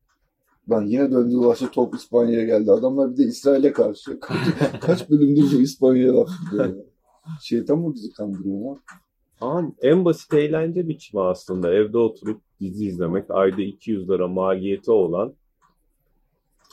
Lan 0.69 0.85
yine 0.85 1.11
döndü 1.11 1.33
dolaştı 1.33 1.71
top 1.71 1.95
İspanya'ya 1.95 2.45
geldi. 2.45 2.71
Adamlar 2.71 3.11
bir 3.11 3.17
de 3.17 3.23
İsrail'e 3.23 3.73
karşı. 3.73 4.19
Kaç, 4.21 4.37
kaç 4.81 5.09
bölümdür 5.09 5.51
bu 5.57 5.61
İspanya'ya 5.61 6.15
laf. 6.15 6.29
Şeytan 7.41 7.79
mı 7.79 7.93
bizi 7.93 8.13
kandırıyor? 8.13 8.77
Ama 9.41 9.71
en 9.81 10.05
basit 10.05 10.33
eğlence 10.33 10.87
biçimi 10.87 11.21
aslında. 11.21 11.73
Evde 11.73 11.97
oturup 11.97 12.41
dizi 12.61 12.85
izlemek. 12.85 13.31
Ayda 13.31 13.61
200 13.61 14.09
lira 14.09 14.27
maliyeti 14.27 14.91
olan 14.91 15.33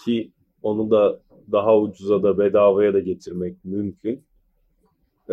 ki 0.05 0.33
onu 0.63 0.91
da 0.91 1.21
daha 1.53 1.79
ucuza 1.79 2.23
da 2.23 2.39
bedavaya 2.39 2.95
da 2.95 3.01
getirmek 3.01 3.65
mümkün. 3.65 4.23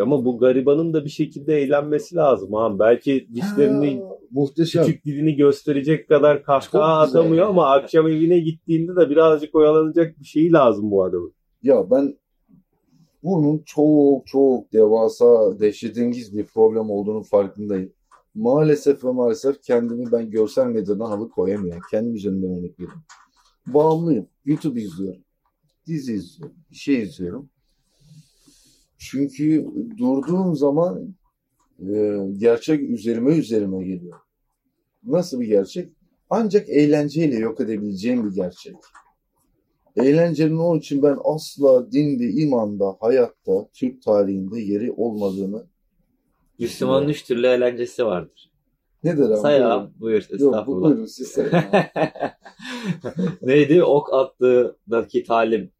Ama 0.00 0.24
bu 0.24 0.38
garibanın 0.38 0.92
da 0.92 1.04
bir 1.04 1.10
şekilde 1.10 1.56
eğlenmesi 1.62 2.16
lazım 2.16 2.52
ha. 2.52 2.78
Belki 2.78 3.28
dişlerini 3.34 4.00
Ha, 4.00 4.08
muhteşem. 4.30 4.84
küçük 4.86 5.04
dilini 5.04 5.36
gösterecek 5.36 6.08
kadar 6.08 6.42
kahkaha 6.42 6.60
Çok 7.00 7.06
güzel. 7.06 7.20
atamıyor 7.20 7.46
ama 7.46 7.66
akşam 7.70 8.08
evine 8.08 8.38
gittiğinde 8.38 8.96
de 8.96 9.10
birazcık 9.10 9.54
oyalanacak 9.54 10.20
bir 10.20 10.24
şey 10.24 10.52
lazım 10.52 10.90
bu 10.90 11.04
adamın. 11.04 11.32
Ya 11.62 11.90
ben 11.90 12.16
bunun 13.22 13.62
çok 13.66 14.26
çok 14.26 14.72
devasa, 14.72 15.60
dehşetengiz 15.60 16.36
bir 16.38 16.44
problem 16.44 16.90
olduğunu 16.90 17.22
farkındayım. 17.22 17.92
Maalesef 18.34 19.04
ve 19.04 19.10
maalesef 19.12 19.62
kendimi 19.62 20.12
ben 20.12 20.30
görsel 20.30 20.66
medyadan 20.66 21.10
alıkoyamıyorum. 21.10 21.82
Kendim 21.90 22.14
üzerinden 22.14 22.50
örnek 22.58 22.80
veriyorum. 22.80 23.02
Bağımlıyım. 23.66 24.26
YouTube 24.44 24.80
izliyorum. 24.80 25.20
Dizi 25.86 26.12
izliyorum. 26.14 26.56
Bir 26.70 26.76
şey 26.76 27.02
izliyorum. 27.02 27.48
Çünkü 28.98 29.66
durduğum 29.98 30.56
zaman 30.56 31.14
e, 31.88 32.18
gerçek 32.38 32.90
üzerime 32.90 33.36
üzerime 33.36 33.84
geliyor. 33.84 34.18
Nasıl 35.04 35.40
bir 35.40 35.46
gerçek? 35.46 35.88
Ancak 36.30 36.68
eğlenceyle 36.68 37.36
yok 37.36 37.60
edebileceğim 37.60 38.30
bir 38.30 38.34
gerçek. 38.34 38.74
Eğlencenin 39.96 40.56
onun 40.56 40.78
için 40.78 41.02
ben 41.02 41.18
asla 41.24 41.92
dinde, 41.92 42.30
imanda, 42.30 42.96
hayatta, 43.00 43.68
Türk 43.72 44.02
tarihinde 44.02 44.60
yeri 44.60 44.92
olmadığını 44.92 45.66
Müslümanın 46.58 47.08
üç 47.08 47.24
türlü 47.24 47.46
eğlencesi 47.46 48.06
vardır. 48.06 48.50
nedir 49.04 49.30
abi? 49.30 49.36
Say 49.36 49.64
abi, 49.64 49.90
buyur. 50.00 50.22
Yok 50.22 50.30
bu 50.30 50.34
Estağfurullah. 50.34 50.88
buyurun 50.90 51.06
siz 51.06 51.28
sayın. 51.28 51.50
Neydi? 53.42 53.84
Ok 53.84 54.14
attığındaki 54.14 55.24
talim. 55.24 55.70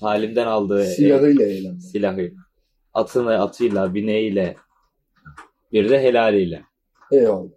Talimden 0.00 0.46
aldığı 0.46 0.84
Silahıyla 0.84 1.46
eğlenmek. 1.46 1.82
silahı. 1.82 2.30
Atını 2.94 3.42
atıyla, 3.42 3.94
bineğiyle. 3.94 4.56
Bir 5.72 5.88
de 5.90 6.02
helaliyle. 6.02 6.62
Eyvallah. 7.12 7.48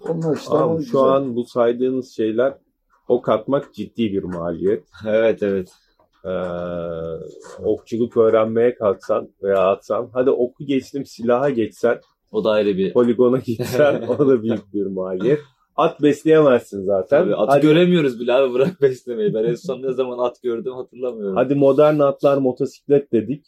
Onlar 0.00 0.36
işte 0.36 0.50
ama 0.50 0.62
Ama 0.64 0.74
güzel. 0.76 0.90
şu 0.92 1.00
an 1.02 1.36
bu 1.36 1.44
saydığınız 1.44 2.16
şeyler 2.16 2.54
ok 3.08 3.28
atmak 3.28 3.74
ciddi 3.74 4.12
bir 4.12 4.22
maliyet. 4.22 4.84
Evet 5.06 5.42
evet. 5.42 5.72
Ee, 6.24 6.28
okçuluk 7.64 8.16
öğrenmeye 8.16 8.74
kalksan 8.74 9.28
veya 9.42 9.58
atsan 9.70 10.10
hadi 10.12 10.30
oku 10.30 10.64
geçtim 10.66 11.06
silaha 11.06 11.50
geçsen 11.50 12.00
O 12.32 12.44
da 12.44 12.50
ayrı 12.50 12.76
bir. 12.76 12.92
poligona 12.92 13.38
gitsen 13.38 14.02
o 14.08 14.28
da 14.28 14.42
büyük 14.42 14.74
bir 14.74 14.86
maliyet. 14.86 15.40
At 15.76 16.02
besleyemezsin 16.02 16.84
zaten. 16.84 17.22
Tabii, 17.22 17.34
atı 17.34 17.52
hadi, 17.52 17.66
göremiyoruz 17.66 18.20
bile 18.20 18.32
abi 18.32 18.54
bırak 18.54 18.82
beslemeyi. 18.82 19.34
Ben 19.34 19.44
en 19.44 19.54
son 19.54 19.82
ne 19.82 19.92
zaman 19.92 20.18
at 20.18 20.42
gördüm 20.42 20.72
hatırlamıyorum. 20.72 21.36
hadi 21.36 21.54
modern 21.54 21.98
atlar 21.98 22.38
motosiklet 22.38 23.12
dedik. 23.12 23.46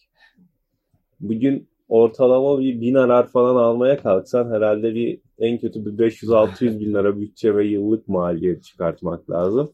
Bugün 1.21 1.69
ortalama 1.89 2.61
bir 2.61 2.81
bin 2.81 2.95
arar 2.95 3.29
falan 3.29 3.57
almaya 3.57 3.97
kalksan 3.97 4.51
herhalde 4.51 4.95
bir 4.95 5.21
en 5.39 5.59
kötü 5.59 5.87
bir 5.87 5.91
500-600 5.91 6.81
bin 6.81 6.95
lira 6.95 7.21
bütçe 7.21 7.57
ve 7.57 7.67
yıllık 7.67 8.09
maliyet 8.09 8.65
çıkartmak 8.65 9.31
lazım. 9.31 9.73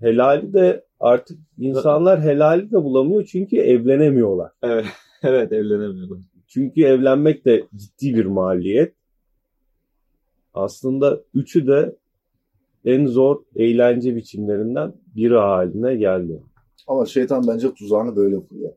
Helali 0.00 0.52
de 0.52 0.84
artık 1.00 1.38
insanlar 1.58 2.20
helali 2.20 2.70
de 2.70 2.74
bulamıyor 2.74 3.24
çünkü 3.24 3.56
evlenemiyorlar. 3.56 4.50
Evet, 4.62 4.86
evet 5.22 5.52
evlenemiyorum. 5.52 6.24
Çünkü 6.48 6.82
evlenmek 6.82 7.44
de 7.44 7.66
ciddi 7.76 8.14
bir 8.16 8.24
maliyet. 8.24 8.94
Aslında 10.54 11.20
üçü 11.34 11.66
de 11.66 11.96
en 12.84 13.06
zor 13.06 13.42
eğlence 13.56 14.16
biçimlerinden 14.16 14.92
biri 15.16 15.34
haline 15.34 15.96
geldi. 15.96 16.42
Ama 16.86 17.06
şeytan 17.06 17.46
bence 17.46 17.74
tuzağını 17.74 18.16
böyle 18.16 18.46
kuruyor. 18.46 18.72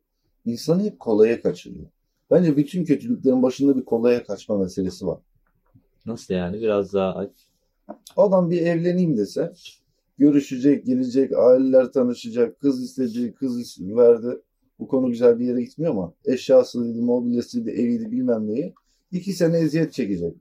İnsanı 0.46 0.84
hep 0.84 1.00
kolaya 1.00 1.42
kaçırıyor. 1.42 1.86
Bence 2.32 2.58
bütün 2.58 2.86
kötülüklerin 2.86 3.44
başında 3.44 3.78
bir 3.78 3.86
kolaya 3.86 4.24
kaçma 4.24 4.58
meselesi 4.58 5.08
var. 5.08 5.20
Nasıl 6.06 6.34
yani? 6.34 6.62
Biraz 6.62 6.94
daha 6.94 7.16
aç. 7.16 7.32
Adam 8.18 8.50
bir 8.52 8.62
evleneyim 8.62 9.18
dese 9.18 9.54
görüşecek, 10.18 10.86
gelecek, 10.86 11.38
aileler 11.38 11.92
tanışacak, 11.92 12.60
kız 12.60 12.84
istediği, 12.84 13.34
kız 13.34 13.78
verdi. 13.82 14.42
Bu 14.80 14.88
konu 14.88 15.10
güzel 15.10 15.40
bir 15.40 15.46
yere 15.46 15.62
gitmiyor 15.62 15.92
ama 15.92 16.14
eşyasıydı, 16.26 17.02
mobilyasıydı, 17.02 17.72
eviydi 17.72 18.12
bilmem 18.12 18.48
neyi. 18.48 18.74
iki 19.12 19.34
sene 19.34 19.58
eziyet 19.58 19.94
çekecek. 19.94 20.34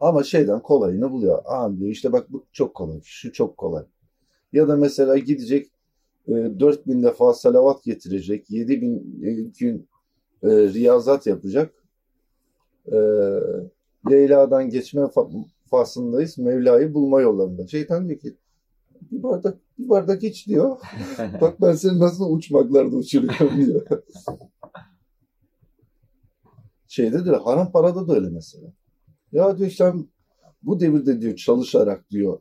Ama 0.00 0.22
şeyden 0.22 0.60
kolayını 0.62 1.10
buluyor. 1.10 1.42
Aa 1.44 1.76
diyor 1.76 1.90
işte 1.90 2.12
bak 2.12 2.32
bu 2.32 2.44
çok 2.52 2.74
kolay, 2.74 3.00
şu 3.04 3.32
çok 3.32 3.56
kolay. 3.56 3.84
Ya 4.52 4.68
da 4.68 4.76
mesela 4.76 5.18
gidecek 5.18 5.66
e, 6.28 6.32
4000 6.32 7.02
defa 7.02 7.34
salavat 7.34 7.84
getirecek, 7.84 8.50
7000 8.50 9.20
e, 9.22 9.32
gün 9.58 9.88
e, 10.42 10.48
riyazat 10.48 11.26
yapacak. 11.26 11.74
E, 12.86 12.96
Leyla'dan 14.10 14.70
geçme 14.70 15.02
fa- 15.02 15.44
faslındayız. 15.70 16.38
Mevla'yı 16.38 16.94
bulma 16.94 17.20
yollarında. 17.20 17.66
Şeytan 17.66 18.08
diyor 18.08 18.20
ki 18.20 18.36
bir 19.10 19.22
bardak, 19.22 19.58
bir 19.78 19.88
bardak 19.88 20.24
iç 20.24 20.46
diyor. 20.46 20.76
Bak 21.40 21.60
ben 21.60 21.72
seni 21.72 21.98
nasıl 21.98 22.30
uçmaklarda 22.30 22.96
uçuruyorum 22.96 23.66
diyor. 23.66 23.86
Şeyde 26.88 27.26
de 27.26 27.30
haram 27.36 27.72
parada 27.72 28.08
da 28.08 28.14
öyle 28.14 28.28
mesela. 28.28 28.72
Ya 29.34 29.58
diyor 29.58 29.70
sen 29.70 30.08
bu 30.62 30.80
devirde 30.80 31.20
diyor 31.20 31.36
çalışarak 31.36 32.10
diyor 32.10 32.40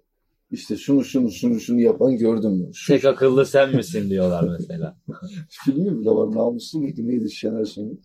işte 0.51 0.77
şunu 0.77 1.03
şunu 1.03 1.31
şunu 1.31 1.59
şunu 1.59 1.81
yapan 1.81 2.17
gördün 2.17 2.51
mü? 2.51 2.69
Şu 2.73 2.93
Tek 2.93 3.05
akıllı 3.05 3.45
sen 3.45 3.75
misin 3.75 4.09
diyorlar 4.09 4.49
mesela. 4.59 4.97
filmi 5.49 5.99
bile 5.99 6.09
var 6.09 6.35
namuslu 6.35 6.79
muydu 6.79 7.01
neydi 7.07 7.31
Şener 7.31 7.65
Şen'in? 7.65 8.01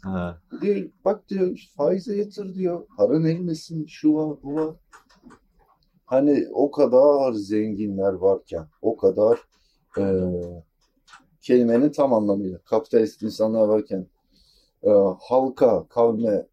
Diyor, 0.61 0.91
bak 1.05 1.29
diyor 1.29 1.71
faize 1.77 2.17
yatır 2.17 2.55
diyor. 2.55 2.87
Paran 2.97 3.25
elmesin 3.25 3.87
şu 3.87 4.15
var 4.15 4.37
bu 4.43 4.55
var. 4.55 4.75
Hani 6.05 6.47
o 6.53 6.71
kadar 6.71 7.33
zenginler 7.33 8.13
varken 8.13 8.67
o 8.83 8.97
kadar 8.97 9.39
e, 9.99 10.05
kelimenin 11.41 11.91
tam 11.91 12.13
anlamıyla 12.13 12.59
kapitalist 12.59 13.23
insanlar 13.23 13.69
varken 13.69 14.07
e, 14.83 14.91
halka, 15.21 15.87
kavme 15.89 16.47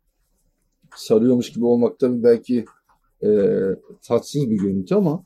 sarıyormuş 0.95 1.51
gibi 1.51 1.65
olmak 1.65 1.99
tabii 1.99 2.23
belki 2.23 2.65
e, 3.23 3.29
tatsız 4.01 4.49
bir 4.49 4.57
görüntü 4.57 4.95
ama 4.95 5.23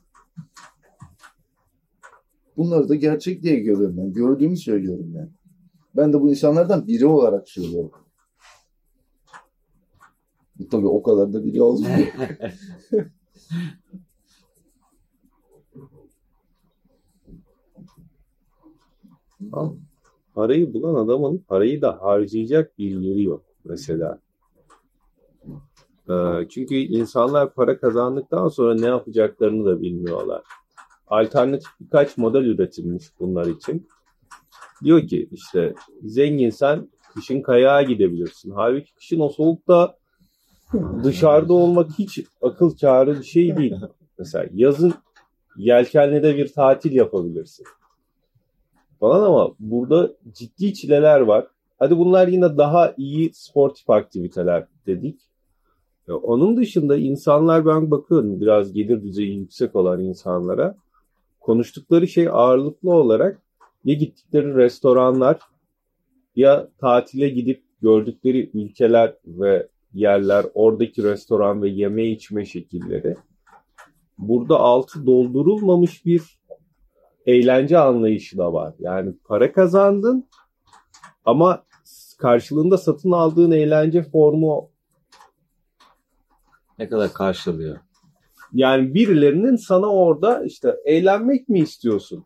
bunları 2.56 2.88
da 2.88 2.94
gerçek 2.94 3.42
diye 3.42 3.56
görüyorum 3.56 3.96
ben. 3.96 4.12
Gördüğümü 4.12 4.56
söylüyorum 4.56 5.12
yani. 5.14 5.30
Ben 5.96 6.12
de 6.12 6.20
bu 6.20 6.30
insanlardan 6.30 6.86
biri 6.86 7.06
olarak 7.06 7.48
söylüyorum. 7.48 7.92
Tabii 10.70 10.86
o 10.86 11.02
kadar 11.02 11.32
da 11.32 11.44
biri 11.44 11.62
olmuyor. 11.62 11.96
Parayı 20.34 20.74
bulan 20.74 20.94
adamın 20.94 21.38
parayı 21.38 21.82
da 21.82 22.02
harcayacak 22.02 22.78
bir 22.78 23.00
yeri 23.00 23.22
yok 23.22 23.44
mesela. 23.64 24.20
Ee, 26.10 26.48
çünkü 26.48 26.74
insanlar 26.74 27.54
para 27.54 27.80
kazandıktan 27.80 28.48
sonra 28.48 28.74
ne 28.74 28.86
yapacaklarını 28.86 29.64
da 29.64 29.82
bilmiyorlar. 29.82 30.42
Alternatif 31.06 31.68
birkaç 31.80 32.16
model 32.16 32.44
üretilmiş 32.44 33.04
bunlar 33.20 33.46
için. 33.46 33.88
Diyor 34.84 35.06
ki 35.06 35.28
işte 35.32 35.74
zenginsen 36.02 36.88
kışın 37.14 37.42
kayağa 37.42 37.82
gidebilirsin. 37.82 38.50
Halbuki 38.50 38.94
kışın 38.94 39.20
o 39.20 39.28
soğukta 39.28 39.96
dışarıda 41.04 41.52
olmak 41.52 41.90
hiç 41.98 42.20
akıl 42.42 42.76
kârı 42.76 43.18
bir 43.18 43.24
şey 43.24 43.56
değil. 43.56 43.74
Mesela 44.18 44.46
yazın 44.54 44.94
yelkenli'de 45.56 46.36
bir 46.36 46.52
tatil 46.52 46.92
yapabilirsin. 46.92 47.66
Falan 49.00 49.22
ama 49.22 49.54
burada 49.58 50.12
ciddi 50.32 50.74
çileler 50.74 51.20
var. 51.20 51.46
Hadi 51.78 51.98
bunlar 51.98 52.28
yine 52.28 52.56
daha 52.56 52.94
iyi 52.96 53.30
sportif 53.34 53.90
aktiviteler 53.90 54.66
dedik. 54.86 55.29
Ya 56.10 56.16
Onun 56.16 56.56
dışında 56.56 56.96
insanlar 56.96 57.66
ben 57.66 57.90
bakıyorum 57.90 58.40
biraz 58.40 58.72
gelir 58.72 59.02
düzeyi 59.02 59.38
yüksek 59.38 59.76
olan 59.76 60.00
insanlara 60.00 60.76
konuştukları 61.40 62.08
şey 62.08 62.28
ağırlıklı 62.28 62.92
olarak 62.94 63.42
ya 63.84 63.94
gittikleri 63.94 64.54
restoranlar 64.54 65.38
ya 66.36 66.68
tatile 66.78 67.28
gidip 67.28 67.62
gördükleri 67.82 68.50
ülkeler 68.54 69.14
ve 69.26 69.68
yerler, 69.94 70.46
oradaki 70.54 71.02
restoran 71.02 71.62
ve 71.62 71.68
yeme 71.68 72.06
içme 72.06 72.44
şekilleri. 72.44 73.16
Burada 74.18 74.60
altı 74.60 75.06
doldurulmamış 75.06 76.06
bir 76.06 76.22
eğlence 77.26 77.78
anlayışı 77.78 78.38
da 78.38 78.52
var. 78.52 78.74
Yani 78.78 79.14
para 79.24 79.52
kazandın 79.52 80.28
ama 81.24 81.62
karşılığında 82.18 82.78
satın 82.78 83.10
aldığın 83.10 83.50
eğlence 83.50 84.02
formu 84.02 84.70
Ne 86.80 86.88
kadar 86.88 87.12
karşılıyor. 87.12 87.76
yani 88.52 88.94
birilerinin 88.94 89.56
sana 89.56 89.86
orada 89.86 90.44
işte 90.44 90.76
eğlenmek 90.84 91.48
mi 91.48 91.58
istiyorsun? 91.60 92.24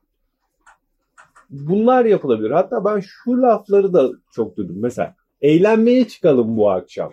Bunlar 1.50 2.04
yapılabilir. 2.04 2.50
Hatta 2.50 2.84
ben 2.84 3.00
şu 3.00 3.42
lafları 3.42 3.92
da 3.92 4.10
çok 4.32 4.56
duydum. 4.56 4.76
Mesela 4.78 5.14
eğlenmeye 5.42 6.08
çıkalım 6.08 6.56
bu 6.56 6.70
akşam. 6.70 7.12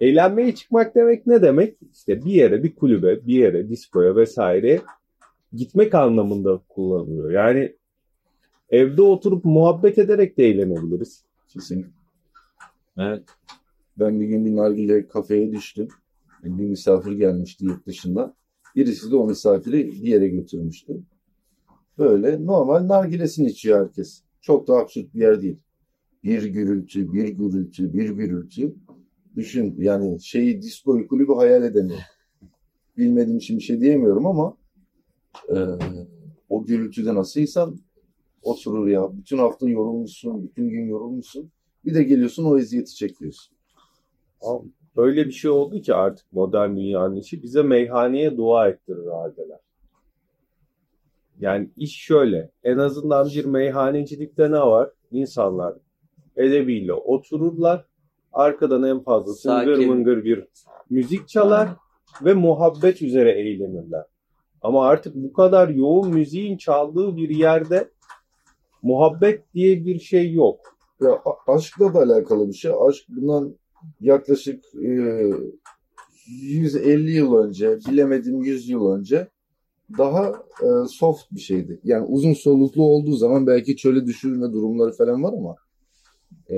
Eğlenmeye 0.00 0.54
çıkmak 0.54 0.94
demek 0.94 1.26
ne 1.26 1.42
demek? 1.42 1.76
İşte 1.94 2.24
bir 2.24 2.32
yere, 2.32 2.62
bir 2.62 2.74
kulübe, 2.74 3.26
bir 3.26 3.34
yere, 3.34 3.68
diskoya 3.68 4.16
vesaire 4.16 4.80
gitmek 5.52 5.94
anlamında 5.94 6.60
kullanılıyor. 6.68 7.30
Yani 7.30 7.76
evde 8.70 9.02
oturup 9.02 9.44
muhabbet 9.44 9.98
ederek 9.98 10.38
de 10.38 10.44
eğlenebiliriz. 10.44 11.24
Kesinlikle. 11.48 11.90
Evet. 12.98 13.22
Ben 13.98 14.20
bir 14.20 14.26
gün 14.26 14.46
bir 14.46 14.56
nargile 14.56 15.08
kafeye 15.08 15.52
düştüm. 15.52 15.88
Bir 16.44 16.64
misafir 16.64 17.12
gelmişti 17.12 17.64
yurt 17.64 17.86
dışından. 17.86 18.34
Birisi 18.76 19.10
de 19.10 19.16
o 19.16 19.26
misafiri 19.26 19.86
bir 19.86 20.08
yere 20.08 20.28
götürmüştü. 20.28 21.02
Böyle 21.98 22.46
normal 22.46 22.88
nargilesini 22.88 23.46
içiyor 23.46 23.86
herkes. 23.86 24.22
Çok 24.40 24.68
da 24.68 24.74
absürt 24.74 25.14
bir 25.14 25.20
yer 25.20 25.42
değil. 25.42 25.58
Bir 26.24 26.42
gürültü, 26.44 27.12
bir 27.12 27.28
gürültü, 27.28 27.92
bir 27.92 28.10
gürültü. 28.10 28.74
Düşün 29.36 29.74
yani 29.78 30.20
şeyi 30.20 30.62
diskoyu 30.62 31.08
kulübü 31.08 31.32
hayal 31.32 31.62
edemiyorum. 31.62 32.04
Bilmediğim 32.96 33.38
için 33.38 33.58
bir 33.58 33.62
şey 33.62 33.80
diyemiyorum 33.80 34.26
ama 34.26 34.56
e, 35.48 35.56
o 36.48 36.64
gürültüde 36.64 37.14
nasıl 37.14 37.40
insan 37.40 37.78
oturur 38.42 38.88
ya. 38.88 39.16
Bütün 39.16 39.38
hafta 39.38 39.68
yorulmuşsun, 39.68 40.42
bütün 40.42 40.68
gün 40.68 40.86
yorulmuşsun. 40.86 41.50
Bir 41.84 41.94
de 41.94 42.02
geliyorsun 42.02 42.44
o 42.44 42.58
eziyeti 42.58 42.94
çekiyorsun. 42.94 43.56
Abi, 44.40 44.68
Öyle 44.96 45.26
bir 45.26 45.32
şey 45.32 45.50
oldu 45.50 45.80
ki 45.80 45.94
artık 45.94 46.32
modern 46.32 46.76
dünyanın 46.76 47.16
işi 47.16 47.42
bize 47.42 47.62
meyhaneye 47.62 48.36
dua 48.36 48.68
ettirir 48.68 49.06
haldeler. 49.06 49.58
Yani 51.40 51.70
iş 51.76 51.96
şöyle. 51.96 52.50
En 52.64 52.78
azından 52.78 53.28
bir 53.28 53.44
meyhanecilikte 53.44 54.50
ne 54.50 54.60
var? 54.60 54.90
İnsanlar 55.10 55.74
edebiyle 56.36 56.92
otururlar. 56.92 57.84
Arkadan 58.32 58.82
en 58.82 59.00
fazla 59.00 59.34
Sakin. 59.34 59.88
mıngır 59.88 60.24
bir 60.24 60.46
müzik 60.90 61.28
çalar 61.28 61.68
ve 62.24 62.34
muhabbet 62.34 63.02
üzere 63.02 63.32
eğlenirler. 63.32 64.04
Ama 64.62 64.86
artık 64.86 65.14
bu 65.14 65.32
kadar 65.32 65.68
yoğun 65.68 66.14
müziğin 66.14 66.56
çaldığı 66.56 67.16
bir 67.16 67.28
yerde 67.28 67.90
muhabbet 68.82 69.54
diye 69.54 69.86
bir 69.86 69.98
şey 69.98 70.32
yok. 70.32 70.60
Ya 71.00 71.22
aşkla 71.46 71.94
da 71.94 71.98
alakalı 71.98 72.48
bir 72.48 72.52
şey. 72.52 72.72
Aşk 72.88 73.04
bundan 73.08 73.54
yaklaşık 74.00 74.64
e, 74.74 75.30
150 76.26 77.10
yıl 77.10 77.34
önce, 77.34 77.78
bilemedim 77.88 78.42
100 78.42 78.68
yıl 78.68 78.90
önce 78.90 79.28
daha 79.98 80.28
e, 80.62 80.68
soft 80.88 81.32
bir 81.32 81.40
şeydi. 81.40 81.80
Yani 81.84 82.06
uzun 82.06 82.32
soluklu 82.32 82.82
olduğu 82.82 83.16
zaman 83.16 83.46
belki 83.46 83.76
çöle 83.76 84.06
düşürme 84.06 84.52
durumları 84.52 84.92
falan 84.92 85.22
var 85.22 85.32
ama 85.32 85.56
e, 86.50 86.56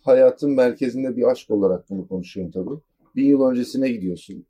hayatın 0.00 0.50
merkezinde 0.50 1.16
bir 1.16 1.30
aşk 1.30 1.50
olarak 1.50 1.90
bunu 1.90 2.08
konuşuyorum 2.08 2.52
tabii. 2.52 2.80
Bir 3.16 3.22
yıl 3.22 3.42
öncesine 3.42 3.88
gidiyorsun. 3.88 4.46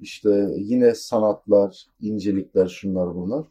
İşte 0.00 0.54
yine 0.56 0.94
sanatlar, 0.94 1.86
incelikler, 2.00 2.66
şunlar 2.66 3.14
bunlar. 3.14 3.46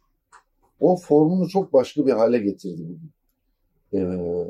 O 0.79 0.97
formunu 0.97 1.49
çok 1.49 1.73
başka 1.73 2.05
bir 2.05 2.11
hale 2.11 2.37
getirdi 2.37 2.81
bugün. 2.81 3.11
Ee, 3.93 4.47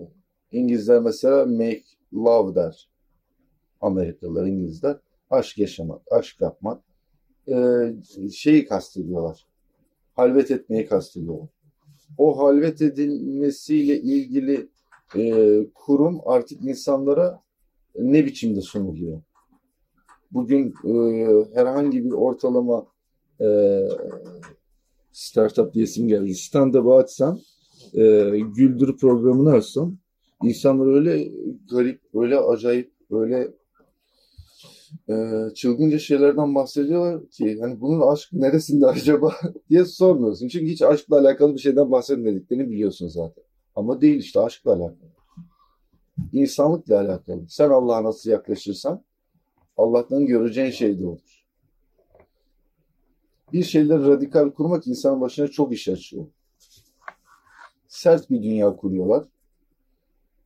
İngilizler 0.51 1.01
mesela 1.01 1.45
make 1.45 1.83
love 2.13 2.55
der. 2.55 2.89
Amerikalılar, 3.81 4.45
İngilizler 4.45 4.97
aşk 5.29 5.57
yaşamak, 5.57 6.01
aşk 6.11 6.41
yapmak. 6.41 6.83
Ee, 7.47 7.93
şeyi 8.33 8.65
kastediyorlar. 8.65 9.47
Halvet 10.13 10.51
etmeyi 10.51 10.85
kastediyorlar. 10.85 11.49
O 12.17 12.37
halvet 12.39 12.81
edilmesiyle 12.81 14.01
ilgili 14.01 14.69
e, 15.15 15.57
kurum 15.73 16.21
artık 16.25 16.63
insanlara 16.63 17.41
ne 17.99 18.25
biçimde 18.25 18.61
sunuluyor? 18.61 19.21
Bugün 20.31 20.73
e, 20.85 20.93
herhangi 21.53 22.05
bir 22.05 22.11
ortalama 22.11 22.87
e, 23.41 23.79
startup 25.11 25.73
diyesim 25.73 26.07
geldi. 26.07 26.35
Stand-up'ı 26.35 26.93
açsan 26.93 27.39
e, 27.93 28.29
güldür 28.55 28.97
programını 28.97 29.51
açsam 29.51 29.97
insanlar 30.43 30.95
öyle 30.95 31.31
garip, 31.71 32.01
öyle 32.13 32.37
acayip, 32.39 32.93
öyle 33.11 33.53
e, 35.09 35.13
çılgınca 35.55 35.99
şeylerden 35.99 36.55
bahsediyorlar 36.55 37.29
ki 37.29 37.57
hani 37.61 37.81
bunun 37.81 38.11
aşk 38.13 38.33
neresinde 38.33 38.87
acaba 38.87 39.33
diye 39.69 39.85
sormuyorsun. 39.85 40.47
Çünkü 40.47 40.65
hiç 40.65 40.81
aşkla 40.81 41.19
alakalı 41.19 41.53
bir 41.53 41.59
şeyden 41.59 41.91
bahsetmediklerini 41.91 42.69
biliyorsun 42.69 43.07
zaten. 43.07 43.43
Ama 43.75 44.01
değil 44.01 44.19
işte 44.19 44.39
aşkla 44.39 44.71
alakalı. 44.71 45.13
İnsanlıkla 46.33 46.99
alakalı. 46.99 47.41
Sen 47.49 47.69
Allah'a 47.69 48.03
nasıl 48.03 48.29
yaklaşırsan 48.29 49.03
Allah'tan 49.77 50.25
göreceğin 50.25 50.71
şey 50.71 50.99
de 50.99 51.05
olur. 51.05 51.45
Bir 53.53 53.63
şeyleri 53.63 54.07
radikal 54.07 54.49
kurmak 54.49 54.87
insanın 54.87 55.21
başına 55.21 55.47
çok 55.47 55.73
iş 55.73 55.87
açıyor. 55.87 56.25
Sert 57.87 58.29
bir 58.29 58.43
dünya 58.43 58.75
kuruyorlar. 58.75 59.23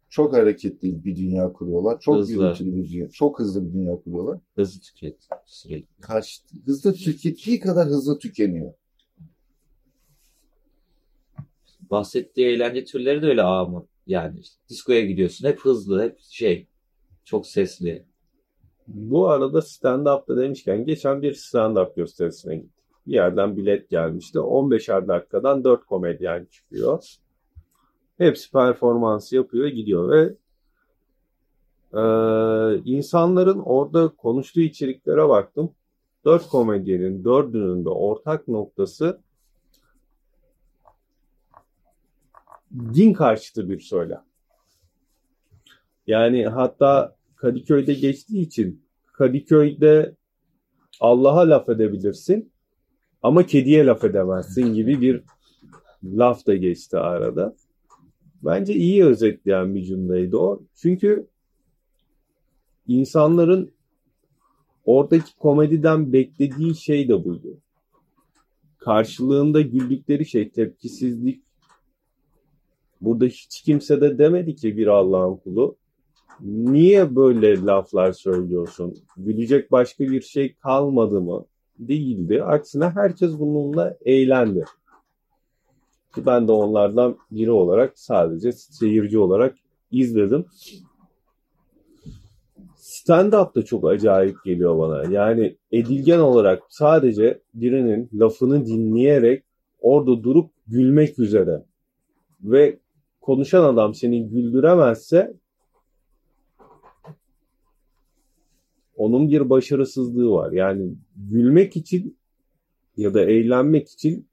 Çok 0.09 0.33
hareketli 0.33 1.03
bir 1.05 1.15
dünya 1.15 1.53
kuruyorlar. 1.53 1.99
Çok 1.99 2.17
Hızlı. 2.17 2.33
gürültülü 2.33 2.75
bir 2.75 2.89
dünya, 2.89 3.09
çok 3.09 3.39
hızlı 3.39 3.67
bir 3.67 3.73
dünya 3.73 4.01
kuruyorlar. 4.01 4.39
Hızlı 4.55 4.81
tüket 4.81 5.27
sürekli. 5.45 6.01
Kaç, 6.01 6.41
hızlı 6.65 6.93
tükettiği 6.93 7.59
kadar 7.59 7.87
hızlı 7.87 8.19
tükeniyor. 8.19 8.73
Bahsettiği 11.91 12.47
eğlence 12.47 12.85
türleri 12.85 13.21
de 13.21 13.25
öyle 13.25 13.43
ağamı. 13.43 13.85
Yani 14.07 14.39
işte 14.39 14.55
diskoya 14.69 15.05
gidiyorsun 15.05 15.47
hep 15.47 15.59
hızlı 15.59 16.03
hep 16.03 16.19
şey 16.19 16.67
çok 17.25 17.47
sesli. 17.47 18.05
Bu 18.87 19.29
arada 19.29 19.61
stand-up'ta 19.61 20.37
demişken 20.37 20.85
geçen 20.85 21.21
bir 21.21 21.33
stand-up 21.33 21.95
gösterisine 21.95 22.55
gittim. 22.55 22.71
Bir 23.07 23.13
yerden 23.13 23.57
bilet 23.57 23.89
gelmişti. 23.89 24.37
15'er 24.37 25.07
dakikadan 25.07 25.63
4 25.63 25.85
komedyen 25.85 26.45
çıkıyor. 26.51 27.17
Hepsi 28.17 28.51
performans 28.51 29.33
yapıyor 29.33 29.67
gidiyor 29.67 30.09
ve 30.09 30.33
e, 31.93 32.01
insanların 32.85 33.59
orada 33.59 34.07
konuştuğu 34.07 34.61
içeriklere 34.61 35.29
baktım. 35.29 35.71
4 36.25 36.49
komedyenin 36.49 37.23
dördünün 37.23 37.85
de 37.85 37.89
ortak 37.89 38.47
noktası 38.47 39.21
din 42.71 43.13
karşıtı 43.13 43.69
bir 43.69 43.79
söylem. 43.79 44.23
Yani 46.07 46.47
hatta 46.47 47.15
Kadıköy'de 47.35 47.93
geçtiği 47.93 48.41
için 48.41 48.85
Kadıköy'de 49.13 50.15
Allah'a 50.99 51.49
laf 51.49 51.69
edebilirsin 51.69 52.51
ama 53.23 53.45
kediye 53.45 53.85
laf 53.85 54.03
edemezsin 54.03 54.73
gibi 54.73 55.01
bir 55.01 55.23
laf 56.03 56.47
da 56.47 56.55
geçti 56.55 56.97
arada. 56.97 57.55
Bence 58.47 58.73
iyi 58.73 59.05
özetleyen 59.05 59.75
bir 59.75 59.83
cümleydi 59.83 60.37
o. 60.37 60.61
Çünkü 60.75 61.27
insanların 62.87 63.71
oradaki 64.85 65.37
komediden 65.37 66.13
beklediği 66.13 66.75
şey 66.75 67.09
de 67.09 67.25
buydu. 67.25 67.57
Karşılığında 68.77 69.61
güldükleri 69.61 70.25
şey 70.25 70.49
tepkisizlik. 70.49 71.43
Burada 73.01 73.25
hiç 73.25 73.61
kimse 73.61 74.01
de 74.01 74.17
demedi 74.17 74.55
ki 74.55 74.77
bir 74.77 74.87
Allah'ın 74.87 75.35
kulu 75.35 75.75
niye 76.41 77.15
böyle 77.15 77.61
laflar 77.61 78.11
söylüyorsun? 78.11 78.97
Gülecek 79.17 79.71
başka 79.71 80.03
bir 80.03 80.21
şey 80.21 80.53
kalmadı 80.53 81.21
mı? 81.21 81.45
Değildi. 81.79 82.43
Aksine 82.43 82.89
herkes 82.89 83.39
bununla 83.39 83.97
eğlendi. 84.05 84.65
Ki 86.17 86.25
ben 86.25 86.47
de 86.47 86.51
onlardan 86.51 87.17
biri 87.31 87.51
olarak 87.51 87.99
sadece 87.99 88.51
seyirci 88.51 89.19
olarak 89.19 89.57
izledim. 89.91 90.45
Stand-up 92.75 93.55
da 93.55 93.65
çok 93.65 93.89
acayip 93.89 94.43
geliyor 94.45 94.79
bana. 94.79 95.11
Yani 95.11 95.57
edilgen 95.71 96.19
olarak 96.19 96.63
sadece 96.69 97.41
birinin 97.53 98.09
lafını 98.13 98.65
dinleyerek 98.65 99.43
orada 99.79 100.23
durup 100.23 100.51
gülmek 100.67 101.19
üzere 101.19 101.65
ve 102.41 102.79
konuşan 103.21 103.63
adam 103.63 103.93
seni 103.93 104.29
güldüremezse 104.29 105.33
onun 108.95 109.29
bir 109.29 109.49
başarısızlığı 109.49 110.31
var. 110.31 110.51
Yani 110.51 110.95
gülmek 111.15 111.77
için 111.77 112.17
ya 112.97 113.13
da 113.13 113.21
eğlenmek 113.21 113.89
için 113.89 114.27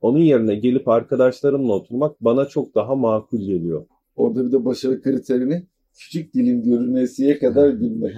onun 0.00 0.18
yerine 0.18 0.54
gelip 0.54 0.88
arkadaşlarımla 0.88 1.72
oturmak 1.72 2.20
bana 2.20 2.44
çok 2.44 2.74
daha 2.74 2.94
makul 2.94 3.38
geliyor. 3.38 3.86
Orada 4.16 4.46
bir 4.46 4.52
de 4.52 4.64
başarı 4.64 5.02
kriterini 5.02 5.66
küçük 5.98 6.34
dilin 6.34 6.62
görünesiye 6.62 7.38
kadar 7.38 7.68
gülmek. 7.80 8.16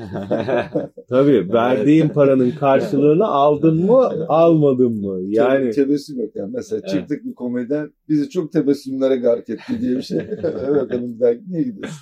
Tabii 1.09 1.53
verdiğin 1.53 2.09
paranın 2.09 2.51
karşılığını 2.51 3.27
aldın 3.27 3.87
mı 3.87 4.27
almadın 4.29 4.93
mı? 4.93 5.21
Yani 5.27 5.71
tebessüm 5.71 6.21
yok 6.21 6.37
yani. 6.37 6.51
Mesela 6.55 6.81
Evet. 6.81 6.91
çıktık 6.91 7.25
bir 7.25 7.35
komedyen 7.35 7.93
bizi 8.09 8.31
çok 8.31 8.53
tebessümlere 8.53 9.17
gark 9.17 9.51
etti 9.51 9.81
diye 9.81 9.97
bir 9.97 10.03
şey. 10.03 10.19
evet 10.43 10.93
hanım 10.95 11.21
daha 11.21 11.33
niye 11.49 11.63
gidiyorsun? 11.63 11.99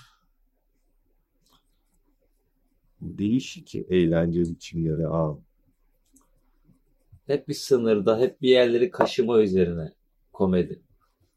değişik 3.00 3.74
eğlence 3.74 4.40
biçimleri. 4.40 5.08
Aa. 5.08 5.38
Hep 7.26 7.48
bir 7.48 7.54
sınırda 7.54 8.18
hep 8.18 8.42
bir 8.42 8.48
yerleri 8.48 8.90
kaşıma 8.90 9.40
üzerine 9.40 9.92
komedi. 10.32 10.82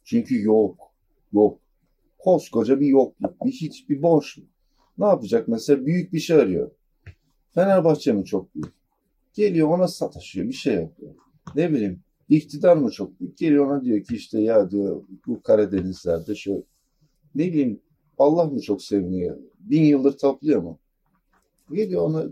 Çünkü 0.03 0.43
yok. 0.43 0.91
Yok. 1.33 1.59
Koskoca 2.17 2.79
bir 2.79 2.87
yokluk. 2.87 3.45
Bir 3.45 3.51
hiç 3.51 3.89
bir 3.89 4.01
boşluk. 4.01 4.47
Ne 4.97 5.05
yapacak 5.05 5.47
mesela? 5.47 5.85
Büyük 5.85 6.13
bir 6.13 6.19
şey 6.19 6.37
arıyor. 6.37 6.71
Fenerbahçe 7.55 8.11
mi 8.11 8.25
çok 8.25 8.55
büyük? 8.55 8.73
Geliyor 9.33 9.67
ona 9.67 9.87
sataşıyor. 9.87 10.47
Bir 10.47 10.53
şey 10.53 10.75
yapıyor. 10.75 11.13
Ne 11.55 11.71
bileyim. 11.71 12.03
iktidar 12.29 12.77
mı 12.77 12.91
çok 12.91 13.19
büyük? 13.19 13.37
Geliyor 13.37 13.67
ona 13.67 13.83
diyor 13.83 14.03
ki 14.03 14.15
işte 14.15 14.41
ya 14.41 14.71
diyor 14.71 15.03
bu 15.27 15.41
Karadenizlerde 15.41 16.35
şu 16.35 16.63
ne 17.35 17.43
bileyim 17.43 17.81
Allah 18.17 18.45
mı 18.45 18.61
çok 18.61 18.81
seviniyor? 18.81 19.37
Bin 19.59 19.83
yıldır 19.83 20.17
topluyor 20.17 20.61
mu? 20.61 20.79
Geliyor 21.71 22.01
ona 22.01 22.25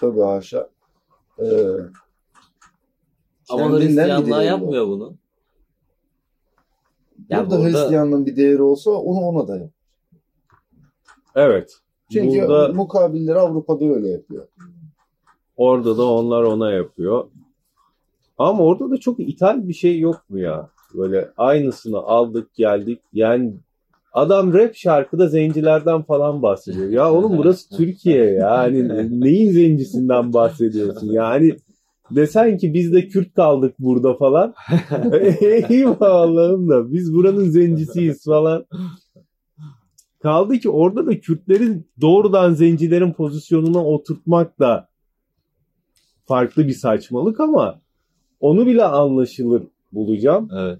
tövbe 0.00 0.22
haşa. 0.22 0.70
Ee, 1.38 1.44
Ama 3.50 3.78
Hristiyanlığa 3.78 4.38
var. 4.38 4.42
yapmıyor 4.42 4.86
bunu. 4.86 5.14
Ya 7.28 7.38
Burada 7.38 7.50
burada 7.58 7.68
Hristiyanlığın 7.68 8.26
bir 8.26 8.36
değeri 8.36 8.62
olsa 8.62 8.90
onu 8.90 9.18
ona 9.20 9.48
da 9.48 9.56
yap. 9.58 9.70
Evet. 11.34 11.72
Çünkü 12.12 12.40
Burada 12.48 12.72
mukabilleri 12.72 13.38
Avrupa'da 13.38 13.84
öyle 13.84 14.08
yapıyor. 14.08 14.46
orada 15.56 15.98
da 15.98 16.04
onlar 16.04 16.42
ona 16.42 16.72
yapıyor. 16.72 17.24
Ama 18.38 18.64
orada 18.64 18.90
da 18.90 18.96
çok 18.96 19.20
ithal 19.20 19.68
bir 19.68 19.74
şey 19.74 19.98
yok 20.00 20.20
mu 20.28 20.38
ya? 20.38 20.68
Böyle 20.94 21.30
aynısını 21.36 21.98
aldık 21.98 22.54
geldik. 22.54 23.00
Yani 23.12 23.54
adam 24.12 24.52
rap 24.54 24.74
şarkıda 24.74 25.28
zencilerden 25.28 26.02
falan 26.02 26.42
bahsediyor. 26.42 26.88
Ya 26.88 27.12
oğlum 27.12 27.38
burası 27.38 27.76
Türkiye 27.76 28.24
yani 28.30 28.88
neyin 29.20 29.52
zencisinden 29.52 30.32
bahsediyorsun? 30.32 31.12
Yani 31.12 31.56
desen 32.10 32.58
ki 32.58 32.74
biz 32.74 32.92
de 32.92 33.08
Kürt 33.08 33.34
kaldık 33.34 33.74
burada 33.78 34.14
falan. 34.14 34.54
Eyvah 35.68 36.00
Allah'ım 36.00 36.68
da 36.68 36.92
biz 36.92 37.14
buranın 37.14 37.44
zencisiyiz 37.44 38.24
falan. 38.24 38.66
Kaldı 40.22 40.58
ki 40.58 40.70
orada 40.70 41.06
da 41.06 41.20
Kürtlerin 41.20 41.88
doğrudan 42.00 42.54
zencilerin 42.54 43.12
pozisyonuna 43.12 43.84
oturtmak 43.84 44.58
da 44.58 44.88
farklı 46.26 46.66
bir 46.66 46.72
saçmalık 46.72 47.40
ama 47.40 47.80
onu 48.40 48.66
bile 48.66 48.84
anlaşılır 48.84 49.62
bulacağım. 49.92 50.48
Evet. 50.58 50.78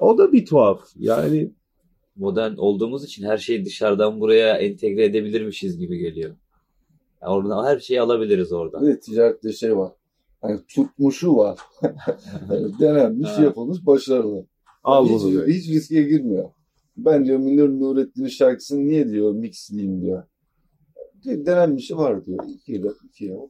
O 0.00 0.18
da 0.18 0.32
bir 0.32 0.46
tuhaf. 0.46 0.80
Yani 0.96 1.50
Modern 2.16 2.56
olduğumuz 2.56 3.04
için 3.04 3.24
her 3.24 3.38
şeyi 3.38 3.64
dışarıdan 3.64 4.20
buraya 4.20 4.56
entegre 4.56 5.04
edebilirmişiz 5.04 5.78
gibi 5.78 5.98
geliyor. 5.98 6.36
Yani 7.24 7.34
oradan 7.34 7.64
her 7.64 7.78
şeyi 7.78 8.00
alabiliriz 8.00 8.52
oradan. 8.52 8.86
De 8.86 9.00
ticarette 9.00 9.52
şey 9.52 9.76
var. 9.76 9.92
Hani 10.42 10.60
tutmuşu 10.68 11.36
var. 11.36 11.58
Yani 12.50 12.72
Denenmiş, 12.80 13.38
yapılmış, 13.38 13.86
başarılı. 13.86 14.46
al 14.84 15.04
hiç, 15.08 15.22
bunu. 15.22 15.46
hiç 15.46 15.68
riske 15.68 16.02
girmiyor. 16.02 16.50
Ben 16.96 17.24
diyor 17.24 17.38
Münir 17.38 17.68
Nurettin'in 17.68 18.28
şarkısını 18.28 18.84
niye 18.84 19.08
diyor 19.08 19.32
mixleyeyim 19.32 20.02
diyor. 20.02 20.22
Diyor, 21.22 21.46
Denenmişi 21.46 21.96
var 21.96 22.26
diyor. 22.26 22.44
İki 22.48 22.72
yıl, 22.72 22.94
iki 23.04 23.24
yıl. 23.24 23.48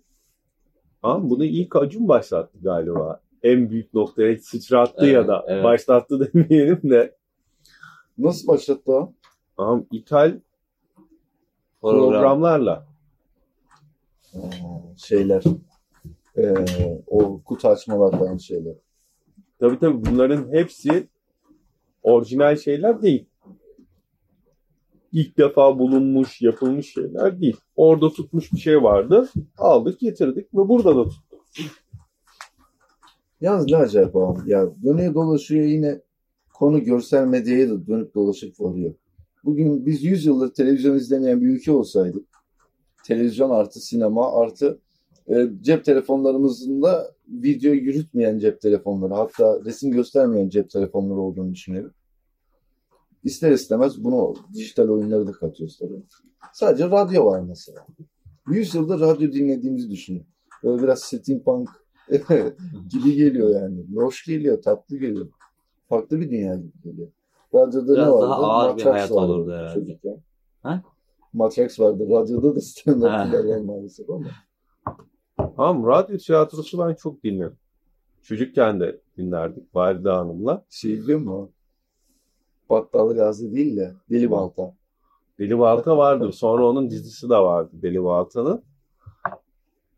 Ama 1.03 1.31
bunu 1.31 1.45
ilk 1.45 1.77
Acun 1.77 2.09
başlattı 2.09 2.59
galiba. 2.63 3.21
En 3.43 3.71
büyük 3.71 3.95
noktaya 3.95 4.39
sıçrattı 4.39 5.05
Evet, 5.05 5.15
ya 5.15 5.29
da 5.29 5.45
evet. 5.49 5.65
başlattı 5.65 6.33
demeyelim 6.35 6.91
de. 6.91 7.17
Nasıl 8.19 8.49
başlattı 8.49 8.93
o? 8.93 9.13
Ama 9.57 9.85
ithal 9.93 10.41
Program. 11.81 12.11
programlarla. 12.11 12.94
Şeyler. 14.97 15.43
Ee, 16.37 16.55
o 17.07 17.43
kutu 17.45 17.69
açmalar 17.69 18.19
falan 18.19 18.37
şeyler. 18.37 18.75
Tabii 19.59 19.79
tabii 19.79 20.05
bunların 20.05 20.53
hepsi 20.53 21.09
orijinal 22.03 22.57
şeyler 22.57 23.03
değil. 23.03 23.27
İlk 25.13 25.39
defa 25.39 25.79
bulunmuş, 25.79 26.43
yapılmış 26.43 26.93
şeyler 26.93 27.41
değil. 27.41 27.57
Orada 27.77 28.11
tutmuş 28.11 28.53
bir 28.53 28.59
şey 28.59 28.83
vardı. 28.83 29.29
Aldık, 29.59 30.01
getirdik 30.01 30.55
ve 30.55 30.69
burada 30.69 30.97
da 30.97 31.05
tuttuk. 31.05 31.41
Yalnız 33.41 33.67
ne 33.71 33.77
acayip 33.77 34.17
o. 34.17 34.37
Ya 34.47 34.67
dönüyor 34.85 35.15
dolaşıyor 35.15 35.65
yine 35.65 36.01
konu 36.55 36.85
görsel 36.85 37.27
medyaya 37.27 37.71
da 37.71 37.87
dönüp 37.87 38.15
dolaşıp 38.15 38.61
varıyor. 38.61 38.95
Bugün 39.45 39.87
biz 39.87 40.05
100 40.05 40.27
yıldır 40.27 40.55
televizyon 40.55 40.97
izlemeyen 40.97 41.41
bir 41.41 41.47
ülke 41.47 41.73
olsaydık 41.73 42.34
televizyon 43.05 43.51
artı 43.51 43.81
sinema 43.81 44.33
artı 44.33 44.79
e, 45.29 45.49
cep 45.61 45.85
telefonlarımızın 45.85 46.83
da 46.83 47.13
video 47.29 47.73
yürütmeyen 47.73 48.39
cep 48.39 48.61
telefonları 48.61 49.15
hatta 49.15 49.61
resim 49.65 49.91
göstermeyen 49.91 50.49
cep 50.49 50.71
telefonları 50.71 51.19
olduğunu 51.19 51.53
düşünelim. 51.53 51.91
İster 53.25 53.51
istemez 53.53 54.05
bunu 54.05 54.35
dijital 54.55 54.89
oyunları 54.89 55.27
da 55.27 55.33
katıyoruz 55.33 55.79
tabii. 55.79 56.03
Sadece 56.53 56.91
radyo 56.91 57.27
var 57.27 57.41
mesela. 57.41 57.87
100 58.49 58.75
yıldır 58.75 59.01
radyo 59.01 59.33
dinlediğimizi 59.33 59.91
düşünün. 59.91 60.27
Böyle 60.65 60.83
biraz 60.83 61.01
steampunk 61.01 61.69
gibi 62.91 63.15
geliyor 63.15 63.51
yani. 63.51 63.85
Hoş 63.95 64.25
geliyor, 64.25 64.63
tatlı 64.63 64.97
geliyor. 64.97 65.29
Farklı 65.89 66.21
bir 66.21 66.31
dünya 66.31 66.55
gibi 66.57 66.83
geliyor. 66.85 67.09
Radyoda 67.55 67.93
ne 67.93 67.99
Biraz 67.99 68.09
vardı? 68.13 68.23
daha 68.23 68.35
ağır 68.43 68.69
bir 68.77 68.85
Matrax 68.85 68.95
hayat 68.95 69.11
vardı 69.11 69.33
olurdu 69.33 69.53
herhalde. 69.53 69.75
çocukken. 69.75 70.17
Ha? 70.63 70.83
Matrax 71.35 71.81
vardı. 71.81 72.07
Radyoda 72.11 72.57
da 72.57 72.61
stand-up 72.61 73.09
Ha. 73.11 73.49
var 73.49 73.59
maalesef 73.59 74.11
ama. 74.11 74.27
Ama 75.57 75.89
radyo 75.89 76.19
tiyatrosu 76.19 76.79
ben 76.79 76.95
çok 76.95 77.25
dinlerim. 77.25 77.57
Çocukken 78.23 78.81
de 78.81 79.01
dinlerdik 79.17 79.75
Valide 79.75 80.11
Hanım'la. 80.11 80.65
Şey 80.71 80.93
biliyor 80.93 81.19
musun? 81.21 81.51
Battal 82.71 83.15
Gazi 83.15 83.55
değil 83.55 83.77
de 83.77 83.95
Deli 84.11 84.31
Balta. 84.31 84.75
Deli 85.39 85.59
Balta 85.59 85.97
vardır. 85.97 86.33
Sonra 86.33 86.67
onun 86.67 86.91
dizisi 86.91 87.31
de 87.31 87.37
vardı 87.37 87.71
Deli 87.73 88.05
Balta'nın. 88.05 88.63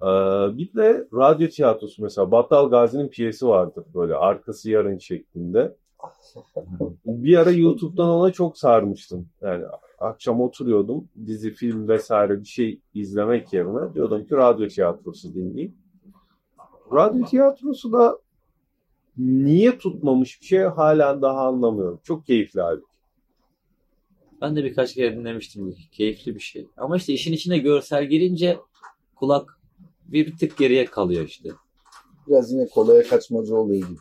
Ee, 0.03 0.07
bir 0.59 0.75
de 0.75 1.09
radyo 1.15 1.49
tiyatrosu 1.49 2.03
mesela 2.03 2.31
Battal 2.31 2.71
Gazi'nin 2.71 3.09
piyesi 3.09 3.47
vardır 3.49 3.85
böyle 3.95 4.15
arkası 4.15 4.71
yarın 4.71 4.99
şeklinde. 4.99 5.77
Bir 7.07 7.37
ara 7.37 7.51
YouTube'dan 7.51 8.09
ona 8.09 8.33
çok 8.33 8.59
sarmıştım. 8.59 9.29
Yani 9.43 9.65
akşam 9.99 10.41
oturuyordum 10.41 11.09
dizi, 11.27 11.51
film 11.51 11.89
vesaire 11.89 12.41
bir 12.41 12.49
şey 12.49 12.81
izlemek 12.95 13.53
yerine 13.53 13.95
diyordum 13.95 14.27
ki 14.27 14.35
radyo 14.35 14.69
tiyatrosu 14.69 15.35
dinleyeyim. 15.35 15.75
Radyo 16.93 17.25
tiyatrosu 17.25 17.93
da 17.93 18.19
niye 19.19 19.79
tutmamış 19.79 20.41
bir 20.41 20.47
şey 20.47 20.61
halen 20.61 21.23
daha 21.23 21.49
anlamıyorum. 21.49 22.01
Çok 22.03 22.27
keyifli 22.27 22.63
abi. 22.63 22.81
Ben 24.41 24.57
de 24.57 24.65
birkaç 24.65 24.95
kere 24.95 25.17
dinlemiştim. 25.17 25.75
Keyifli 25.93 26.35
bir 26.35 26.41
şey. 26.41 26.67
Ama 26.77 26.97
işte 26.97 27.13
işin 27.13 27.33
içine 27.33 27.59
görsel 27.59 28.07
girince 28.07 28.59
kulak 29.15 29.61
bir 30.07 30.37
tık 30.37 30.57
geriye 30.57 30.85
kalıyor 30.85 31.25
işte. 31.25 31.49
Biraz 32.29 32.53
yine 32.53 32.67
kolaya 32.67 33.03
kaçmacı 33.03 33.57
oluyor 33.57 33.89
gibi. 33.89 33.99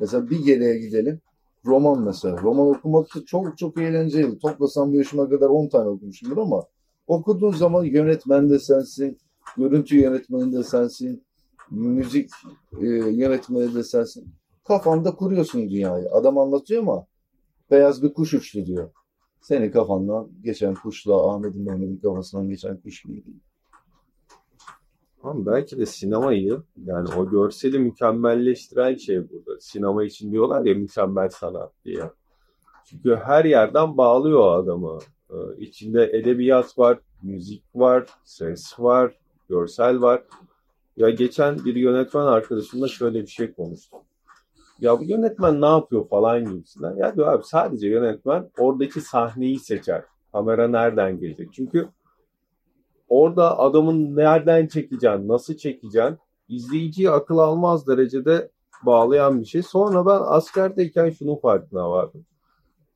Mesela 0.00 0.30
bir 0.30 0.44
geriye 0.44 0.78
gidelim. 0.78 1.20
Roman 1.68 2.02
mesela. 2.02 2.38
Roman 2.42 2.66
okumak 2.66 3.14
da 3.14 3.24
çok 3.24 3.58
çok 3.58 3.78
eğlenceli. 3.80 4.38
Toplasam 4.38 4.92
bu 4.92 4.96
yaşıma 4.96 5.28
kadar 5.28 5.48
10 5.48 5.68
tane 5.68 5.88
okumuşumdur 5.88 6.36
ama 6.36 6.64
okuduğun 7.06 7.52
zaman 7.52 7.84
yönetmen 7.84 8.50
de 8.50 8.58
sensin, 8.58 9.18
görüntü 9.56 9.96
yönetmeni 9.96 10.52
de 10.52 10.62
sensin, 10.62 11.24
müzik 11.70 12.30
e, 12.80 12.86
yönetmeni 12.86 13.74
de 13.74 13.82
sensin. 13.84 14.28
Kafanda 14.64 15.14
kuruyorsun 15.14 15.70
dünyayı. 15.70 16.10
Adam 16.12 16.38
anlatıyor 16.38 16.82
ama 16.82 17.06
beyaz 17.70 18.02
bir 18.02 18.12
kuş 18.12 18.34
uçtu 18.34 18.66
diyor. 18.66 18.90
Senin 19.40 19.70
kafandan 19.70 20.28
geçen 20.42 20.74
kuşla 20.74 21.30
Ahmet'in 21.30 21.62
Mehmet'in 21.62 21.96
kafasından 21.96 22.48
geçen 22.48 22.76
kuş 22.76 23.02
gibi 23.02 23.24
değil. 23.24 23.40
Ama 25.22 25.46
belki 25.46 25.78
de 25.78 25.86
sinemayı 25.86 26.62
yani 26.84 27.08
o 27.16 27.30
görseli 27.30 27.78
mükemmelleştiren 27.78 28.94
şey 28.94 29.30
burada. 29.30 29.60
Sinema 29.60 30.04
için 30.04 30.32
diyorlar 30.32 30.64
ya 30.64 30.74
mükemmel 30.74 31.28
sanat 31.28 31.72
diye. 31.84 32.10
Çünkü 32.84 33.16
her 33.16 33.44
yerden 33.44 33.96
bağlıyor 33.96 34.58
adamı. 34.58 34.98
Ee, 35.30 35.34
içinde 35.58 36.10
edebiyat 36.12 36.78
var, 36.78 36.98
müzik 37.22 37.64
var, 37.74 38.06
ses 38.24 38.80
var, 38.80 39.18
görsel 39.48 40.00
var. 40.00 40.22
Ya 40.96 41.10
geçen 41.10 41.64
bir 41.64 41.74
yönetmen 41.74 42.26
arkadaşımla 42.26 42.88
şöyle 42.88 43.22
bir 43.22 43.26
şey 43.26 43.52
konuştum. 43.52 44.00
Ya 44.80 45.00
bu 45.00 45.04
yönetmen 45.04 45.60
ne 45.60 45.66
yapıyor 45.66 46.08
falan 46.08 46.44
gibisinden. 46.44 46.96
Ya 46.96 47.16
diyor 47.16 47.32
abi 47.32 47.44
sadece 47.44 47.88
yönetmen 47.88 48.50
oradaki 48.58 49.00
sahneyi 49.00 49.58
seçer. 49.58 50.04
Kamera 50.32 50.68
nereden 50.68 51.20
gelecek? 51.20 51.52
Çünkü 51.52 51.88
orada 53.08 53.58
adamın 53.58 54.16
nereden 54.16 54.66
çekeceğin, 54.66 55.28
nasıl 55.28 55.56
çekeceğin 55.56 56.18
izleyiciyi 56.48 57.10
akıl 57.10 57.38
almaz 57.38 57.86
derecede 57.86 58.50
bağlayan 58.82 59.40
bir 59.40 59.46
şey. 59.46 59.62
Sonra 59.62 60.06
ben 60.06 60.20
askerdeyken 60.24 61.10
şunun 61.10 61.36
farkına 61.36 61.90
vardım. 61.90 62.26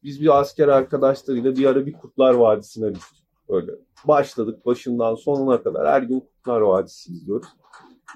Biz 0.03 0.21
bir 0.21 0.41
asker 0.41 0.69
arkadaşlarıyla 0.69 1.57
bir 1.57 1.67
ara 1.67 1.87
bir 1.87 1.93
Kurtlar 1.93 2.35
Vadisi'ne 2.35 2.95
düştük. 2.95 3.27
Öyle 3.49 3.73
başladık 4.05 4.67
başından 4.67 5.15
sonuna 5.15 5.63
kadar 5.63 5.89
her 5.89 6.03
gün 6.03 6.21
Kurtlar 6.21 6.61
Vadisi 6.61 7.13
izliyoruz. 7.13 7.49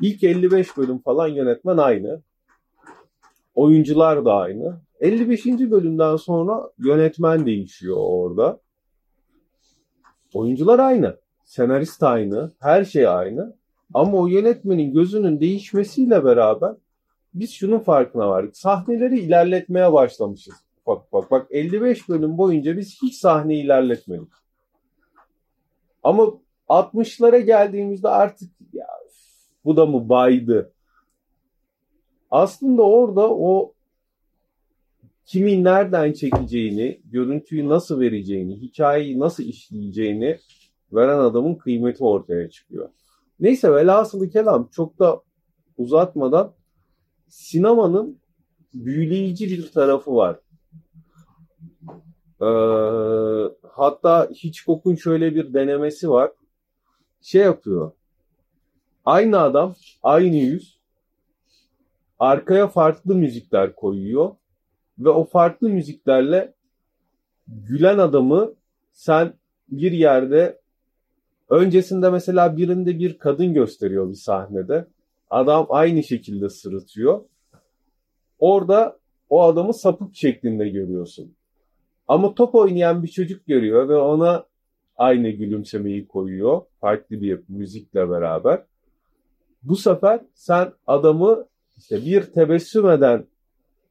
İlk 0.01 0.25
55 0.25 0.77
bölüm 0.77 0.99
falan 0.99 1.29
yönetmen 1.29 1.77
aynı. 1.77 2.23
Oyuncular 3.55 4.25
da 4.25 4.35
aynı. 4.35 4.81
55. 5.01 5.47
bölümden 5.47 6.17
sonra 6.17 6.71
yönetmen 6.79 7.47
değişiyor 7.47 7.97
orada. 7.99 8.61
Oyuncular 10.35 10.79
aynı. 10.79 11.17
Senarist 11.47 12.03
aynı. 12.03 12.53
Her 12.61 12.85
şey 12.85 13.09
aynı. 13.09 13.57
Ama 13.95 14.19
o 14.19 14.27
yönetmenin 14.27 14.95
gözünün 14.95 15.41
değişmesiyle 15.41 16.25
beraber 16.25 16.75
biz 17.35 17.53
şunun 17.53 17.79
farkına 17.79 18.29
vardık. 18.29 18.57
Sahneleri 18.57 19.21
ilerletmeye 19.21 19.93
başlamışız. 19.93 20.55
Bak 20.87 21.13
bak 21.13 21.31
bak 21.31 21.47
55 21.51 22.09
bölüm 22.09 22.39
boyunca 22.39 22.77
biz 22.77 23.03
hiç 23.03 23.15
sahne 23.15 23.55
ilerletmedik. 23.55 24.29
Ama 26.03 26.33
60'lara 26.69 27.39
geldiğimizde 27.39 28.09
artık 28.09 28.51
ya 28.73 28.87
bu 29.65 29.77
da 29.77 29.87
mı 29.87 30.09
baydı? 30.09 30.73
Aslında 32.31 32.83
orada 32.83 33.31
o 33.31 33.75
kimi 35.25 35.65
nereden 35.65 36.13
çekeceğini, 36.13 37.01
görüntüyü 37.05 37.69
nasıl 37.69 38.01
vereceğini, 38.01 38.57
hikayeyi 38.57 39.19
nasıl 39.19 39.45
işleyeceğini 39.45 40.39
veren 40.97 41.19
adamın 41.19 41.55
kıymeti 41.55 42.05
ortaya 42.05 42.51
çıkıyor. 42.51 42.89
Neyse 43.41 43.73
velhasılı 43.73 44.31
kelam 44.31 44.69
çok 44.73 44.99
da 44.99 45.23
uzatmadan 45.79 46.53
sinemanın 47.29 48.19
büyüleyici 48.75 49.49
bir 49.49 49.73
tarafı 49.73 50.17
var. 50.17 50.41
Ee, 52.41 53.53
hatta 53.73 54.29
Hitchcock'un 54.31 54.95
şöyle 54.95 55.35
bir 55.35 55.55
denemesi 55.55 56.11
var. 56.11 56.31
Şey 57.21 57.43
yapıyor. 57.43 57.93
Aynı 59.05 59.41
adam, 59.41 59.75
aynı 60.03 60.37
yüz 60.37 60.79
arkaya 62.19 62.69
farklı 62.69 63.15
müzikler 63.15 63.75
koyuyor 63.75 64.35
ve 64.99 65.09
o 65.09 65.25
farklı 65.25 65.69
müziklerle 65.69 66.55
gülen 67.49 67.99
adamı 67.99 68.55
sen 68.93 69.35
bir 69.69 69.93
yerde 69.93 70.61
öncesinde 71.49 72.11
mesela 72.11 72.57
birinde 72.57 72.99
bir 72.99 73.19
kadın 73.19 73.55
gösteriyor 73.55 74.09
bir 74.09 74.15
sahnede. 74.15 74.87
Adam 75.31 75.67
aynı 75.69 76.03
şekilde 76.03 76.49
sırıtıyor. 76.49 77.21
Orada 78.39 78.99
o 79.31 79.43
adamı 79.43 79.75
sapık 79.75 80.17
şeklinde 80.17 80.69
görüyorsun. 80.69 81.35
Ama 82.09 82.35
top 82.35 82.55
oynayan 82.55 83.03
bir 83.03 83.09
çocuk 83.09 83.47
görüyor 83.47 83.89
ve 83.89 83.97
ona 83.97 84.47
aynı 84.97 85.31
gülümsemeyi 85.31 86.09
koyuyor. 86.09 86.63
Farklı 86.81 87.21
bir 87.21 87.41
müzikle 87.49 88.11
beraber. 88.11 88.63
Bu 89.63 89.77
sefer 89.77 90.21
sen 90.35 90.73
adamı 90.87 91.47
işte 91.77 92.05
bir 92.05 92.23
tebessüm 92.23 92.91
eden 92.91 93.27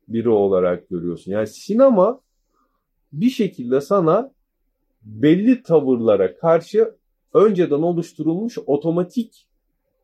biri 0.07 0.29
olarak 0.29 0.89
görüyorsun. 0.89 1.31
Yani 1.31 1.47
sinema 1.47 2.21
bir 3.13 3.29
şekilde 3.29 3.81
sana 3.81 4.31
belli 5.03 5.63
tavırlara 5.63 6.35
karşı 6.35 6.95
önceden 7.35 7.81
oluşturulmuş 7.81 8.57
otomatik 8.65 9.47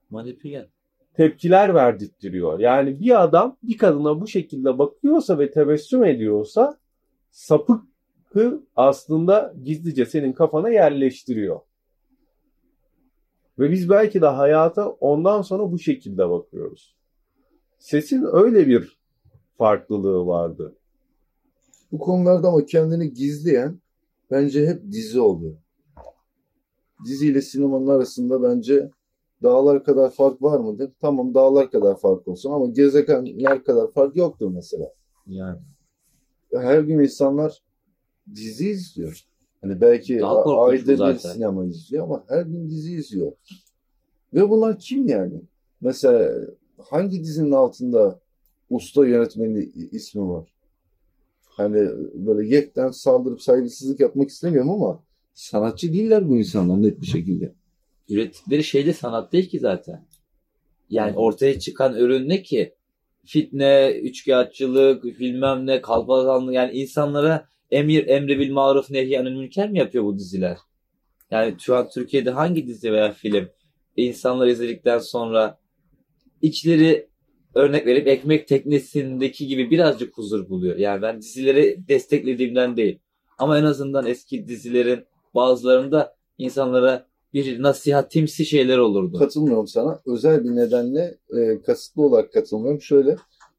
Manipüle. 0.10 0.70
tepkiler 1.14 1.76
verdirtiyor. 1.76 2.60
Yani 2.60 3.00
bir 3.00 3.24
adam 3.24 3.58
bir 3.64 3.78
kadına 3.78 4.22
bu 4.22 4.28
şekilde 4.28 4.80
bakıyorsa 4.80 5.40
ve 5.40 5.52
tebessüm 5.52 6.04
ediyorsa 6.04 6.80
sapıkı 7.32 8.64
aslında 8.76 9.54
gizlice 9.64 10.06
senin 10.06 10.34
kafana 10.34 10.70
yerleştiriyor. 10.70 11.60
Ve 13.60 13.72
biz 13.72 13.90
belki 13.90 14.22
de 14.22 14.26
hayata 14.26 14.90
ondan 14.90 15.42
sonra 15.42 15.72
bu 15.72 15.80
şekilde 15.80 16.30
bakıyoruz. 16.30 16.96
Sesin 17.80 18.26
öyle 18.32 18.68
bir 18.68 19.00
farklılığı 19.58 20.28
vardı. 20.28 20.76
Bu 21.92 22.00
konularda 22.00 22.48
ama 22.48 22.66
kendini 22.66 23.14
gizleyen 23.14 23.80
bence 24.32 24.68
hep 24.68 24.92
dizi 24.92 25.20
oluyor. 25.22 25.58
Dizi 27.06 27.28
ile 27.28 27.42
sinemanın 27.42 27.88
arasında 27.88 28.44
bence 28.44 28.92
dağlar 29.44 29.84
kadar 29.84 30.12
fark 30.12 30.42
var 30.42 30.60
mıdır? 30.60 30.92
Tamam 31.02 31.34
dağlar 31.34 31.72
kadar 31.72 32.00
fark 32.00 32.28
olsun 32.28 32.52
ama 32.52 32.66
gezegenler 32.66 33.64
kadar 33.64 33.92
fark 33.92 34.16
yoktur 34.16 34.52
mesela. 34.54 34.94
Yani. 35.28 35.60
Her 36.54 36.80
gün 36.80 37.00
insanlar 37.00 37.62
dizi 38.36 38.70
izliyor. 38.70 39.26
Hani 39.62 39.82
belki 39.82 40.26
ayda 40.26 41.14
bir 41.14 41.20
sinema 41.20 41.66
izliyor 41.66 42.04
ama 42.04 42.24
her 42.28 42.42
gün 42.42 42.70
dizi 42.70 42.94
izliyor. 42.94 43.32
Ve 44.34 44.50
bunlar 44.50 44.80
kim 44.80 45.08
yani? 45.08 45.42
Mesela 45.82 46.32
hangi 46.78 47.24
dizinin 47.24 47.52
altında 47.52 48.20
usta 48.70 49.08
yönetmeni 49.08 49.64
ismi 49.92 50.30
var? 50.30 50.54
Hani 51.46 51.90
böyle 52.14 52.56
yekten 52.56 52.92
saldırıp 52.92 53.42
saygısızlık 53.42 54.00
yapmak 54.00 54.30
istemiyorum 54.30 54.70
ama 54.70 55.04
sanatçı 55.42 55.94
değiller 55.94 56.30
bu 56.30 56.38
insanlar 56.38 56.84
net 56.84 57.02
bir 57.02 57.06
şekilde. 57.06 57.54
Ürettikleri 58.10 58.64
şey 58.64 58.86
de 58.86 58.94
sanat 58.94 59.34
değil 59.34 59.50
ki 59.50 59.60
zaten. 59.60 60.06
Yani 60.90 61.18
ortaya 61.18 61.60
çıkan 61.60 61.96
ürün 61.96 62.30
ne 62.30 62.42
ki? 62.42 62.76
Fitne, 63.26 63.92
üçkağıtçılık, 64.04 65.04
bilmem 65.04 65.68
ne, 65.68 65.82
kalpazanlık. 65.82 66.54
Yani 66.56 66.72
insanlara 66.72 67.48
emir, 67.72 68.08
emri 68.08 68.40
bil 68.40 68.52
maruf 68.52 68.90
nehyanül 68.90 69.36
münker 69.36 69.70
mi 69.70 69.80
yapıyor 69.80 70.04
bu 70.04 70.18
diziler? 70.18 70.58
Yani 71.32 71.56
şu 71.60 71.76
an 71.76 71.90
Türkiye'de 71.90 72.32
hangi 72.32 72.68
dizi 72.68 72.92
veya 72.92 73.12
film 73.12 73.50
insanlar 73.98 74.48
izledikten 74.48 75.00
sonra 75.00 75.60
içleri 76.42 77.08
örnek 77.56 77.86
verip 77.86 78.08
ekmek 78.08 78.48
teknesindeki 78.48 79.48
gibi 79.48 79.72
birazcık 79.72 80.18
huzur 80.18 80.50
buluyor. 80.50 80.78
Yani 80.78 81.02
ben 81.02 81.22
dizileri 81.22 81.88
desteklediğimden 81.88 82.78
değil. 82.78 83.00
Ama 83.38 83.58
en 83.58 83.64
azından 83.64 84.06
eski 84.06 84.48
dizilerin 84.48 85.06
bazılarında 85.36 86.16
insanlara 86.38 87.06
bir 87.34 87.62
nasihatimsi 87.62 88.46
şeyler 88.46 88.78
olurdu. 88.78 89.18
Katılmıyorum 89.18 89.68
sana. 89.68 90.00
Özel 90.06 90.44
bir 90.44 90.56
nedenle 90.56 91.18
e, 91.38 91.62
kasıtlı 91.62 92.02
olarak 92.04 92.34
katılmıyorum. 92.34 92.82
Şöyle 92.82 93.16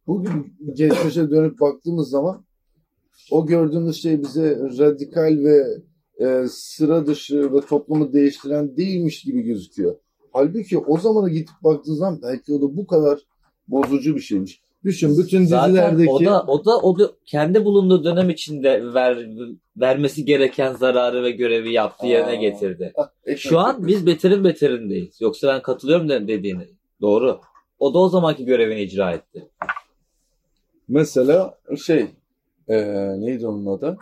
bugün 0.07 0.55
geçmişe 0.73 1.31
dönüp 1.31 1.61
baktığımız 1.61 2.11
zaman 2.11 2.45
o 3.31 3.47
gördüğümüz 3.47 4.03
şey 4.03 4.23
bize 4.23 4.59
radikal 4.79 5.39
ve 5.45 5.65
e, 6.27 6.47
sıra 6.49 7.07
dışı 7.07 7.53
ve 7.53 7.61
toplumu 7.61 8.13
değiştiren 8.13 8.77
değilmiş 8.77 9.23
gibi 9.23 9.43
gözüküyor. 9.43 9.97
Halbuki 10.33 10.79
o 10.79 10.99
zamana 10.99 11.29
gidip 11.29 11.55
baktığın 11.65 11.95
zaman 11.95 12.21
belki 12.23 12.53
o 12.53 12.63
da 12.63 12.77
bu 12.77 12.87
kadar 12.87 13.21
bozucu 13.69 14.17
bir 14.17 14.21
şeymiş. 14.21 14.63
Düşün 14.85 15.19
bütün 15.19 15.45
Zaten 15.45 15.71
dizilerdeki 15.71 16.11
o 16.11 16.25
da 16.25 16.45
o 16.47 16.65
da 16.65 16.79
o 16.79 16.99
da 16.99 17.13
kendi 17.27 17.65
bulunduğu 17.65 18.05
dönem 18.05 18.31
içinde 18.31 18.95
ver, 18.95 19.29
vermesi 19.77 20.25
gereken 20.25 20.73
zararı 20.73 21.23
ve 21.23 21.31
görevi 21.31 21.73
yaptı 21.73 22.07
yerine 22.07 22.37
getirdi. 22.37 22.93
Şu 23.37 23.59
an 23.59 23.87
biz 23.87 24.07
beterin 24.07 24.45
beterindeyiz. 24.45 25.21
Yoksa 25.21 25.49
ben 25.49 25.63
katılıyorum 25.63 26.09
de- 26.09 26.29
dediğine. 26.29 26.67
Doğru. 27.01 27.41
O 27.79 27.95
da 27.95 27.99
o 27.99 28.09
zamanki 28.09 28.45
görevini 28.45 28.83
icra 28.83 29.13
etti. 29.13 29.49
Mesela 30.89 31.59
şey 31.85 32.07
e, 32.69 32.77
neydi 33.21 33.47
onun 33.47 33.67
adı? 33.67 33.99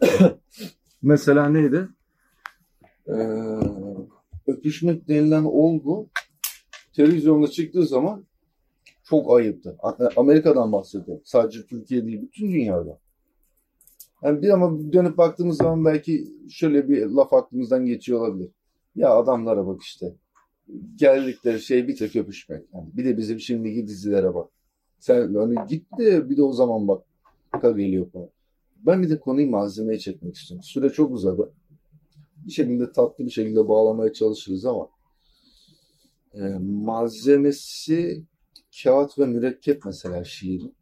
Mesela 1.02 1.48
neydi? 1.48 1.88
Ee, 3.08 3.12
öpüşmek 4.46 5.08
denilen 5.08 5.44
olgu 5.44 6.08
televizyonda 6.92 7.48
çıktığı 7.48 7.86
zaman 7.86 8.24
çok 9.08 9.32
ayıptı. 9.38 9.76
A- 9.78 10.08
Amerika'dan 10.16 10.72
bahsediyorum. 10.72 11.22
Sadece 11.24 11.66
Türkiye 11.66 12.06
değil, 12.06 12.22
bütün 12.22 12.52
dünyada. 12.52 12.98
Yani 14.22 14.42
bir 14.42 14.50
ama 14.50 14.92
dönüp 14.92 15.18
baktığımız 15.18 15.56
zaman 15.56 15.84
belki 15.84 16.28
şöyle 16.50 16.88
bir 16.88 17.06
laf 17.06 17.32
aklımızdan 17.32 17.86
geçiyor 17.86 18.20
olabilir. 18.20 18.50
Ya 18.96 19.10
adamlara 19.10 19.66
bak 19.66 19.82
işte. 19.82 20.14
Geldikleri 20.94 21.60
şey 21.60 21.88
bir 21.88 21.96
tek 21.96 22.16
öpüşmek. 22.16 22.64
Yani 22.74 22.88
bir 22.96 23.04
de 23.04 23.16
bizim 23.16 23.40
şimdiki 23.40 23.86
dizilere 23.86 24.34
bak. 24.34 24.50
Sen 24.98 25.34
hani 25.34 25.56
git 25.68 25.86
de 25.98 26.30
bir 26.30 26.36
de 26.36 26.42
o 26.42 26.52
zaman 26.52 26.88
bak. 26.88 27.04
Geliyor 27.62 28.10
falan. 28.10 28.28
Ben 28.76 29.02
bir 29.02 29.10
de 29.10 29.20
konuyu 29.20 29.50
malzemeye 29.50 29.98
çekmek 29.98 30.36
istiyorum. 30.36 30.62
Süre 30.62 30.90
çok 30.90 31.10
uzadı. 31.10 31.52
Bir 32.46 32.50
şekilde 32.50 32.92
tatlı 32.92 33.24
bir 33.24 33.30
şekilde 33.30 33.68
bağlamaya 33.68 34.12
çalışırız 34.12 34.64
ama 34.64 34.88
e, 36.34 36.40
malzemesi 36.60 38.24
kağıt 38.82 39.18
ve 39.18 39.26
mürekkep 39.26 39.84
mesela 39.84 40.24
şiirin. 40.24 40.74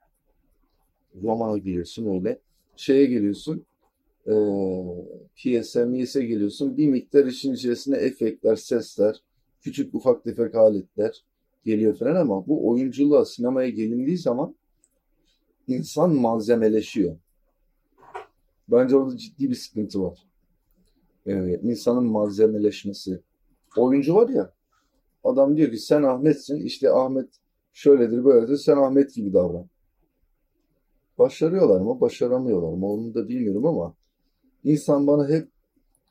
Romana 1.22 1.58
giriyorsun 1.58 2.14
öyle. 2.14 2.40
Şeye 2.76 3.06
giriyorsun. 3.06 3.66
E, 4.26 4.34
piyese, 5.34 5.84
miyese 5.84 6.24
geliyorsun. 6.24 6.76
Bir 6.76 6.88
miktar 6.88 7.26
işin 7.26 7.54
içerisine 7.54 7.96
efektler, 7.96 8.56
sesler, 8.56 9.22
küçük 9.60 9.94
ufak 9.94 10.24
tefek 10.24 10.54
aletler 10.54 11.24
geliyor 11.64 11.96
falan 11.98 12.16
ama 12.16 12.46
bu 12.46 12.68
oyunculuğa, 12.68 13.24
sinemaya 13.24 13.68
gelindiği 13.68 14.18
zaman 14.18 14.56
insan 15.68 16.14
malzemeleşiyor. 16.14 17.16
Bence 18.68 18.96
orada 18.96 19.16
ciddi 19.16 19.50
bir 19.50 19.54
sıkıntı 19.54 20.02
var. 20.02 20.26
Ee, 21.26 21.60
insanın 21.62 22.04
malzemeleşmesi. 22.04 23.20
Oyuncu 23.76 24.14
var 24.14 24.28
ya, 24.28 24.52
adam 25.24 25.56
diyor 25.56 25.70
ki 25.70 25.78
sen 25.78 26.02
Ahmet'sin, 26.02 26.64
işte 26.64 26.90
Ahmet 26.90 27.28
şöyledir 27.76 28.24
böyledir, 28.24 28.56
sen 28.56 28.76
Ahmet 28.76 29.14
gibi 29.14 29.32
davran. 29.32 29.66
Başarıyorlar 31.18 31.80
mı, 31.80 32.00
başaramıyorlar 32.00 32.72
mı 32.72 32.86
onu 32.86 33.14
da 33.14 33.28
bilmiyorum 33.28 33.66
ama 33.66 33.94
insan 34.64 35.06
bana 35.06 35.28
hep 35.28 35.48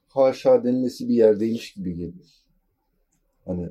haşa 0.08 0.64
denilmesi 0.64 1.10
bir 1.10 1.14
yerdeymiş 1.14 1.74
gibi 1.74 1.94
geliyor. 1.94 2.26
Hani 3.46 3.70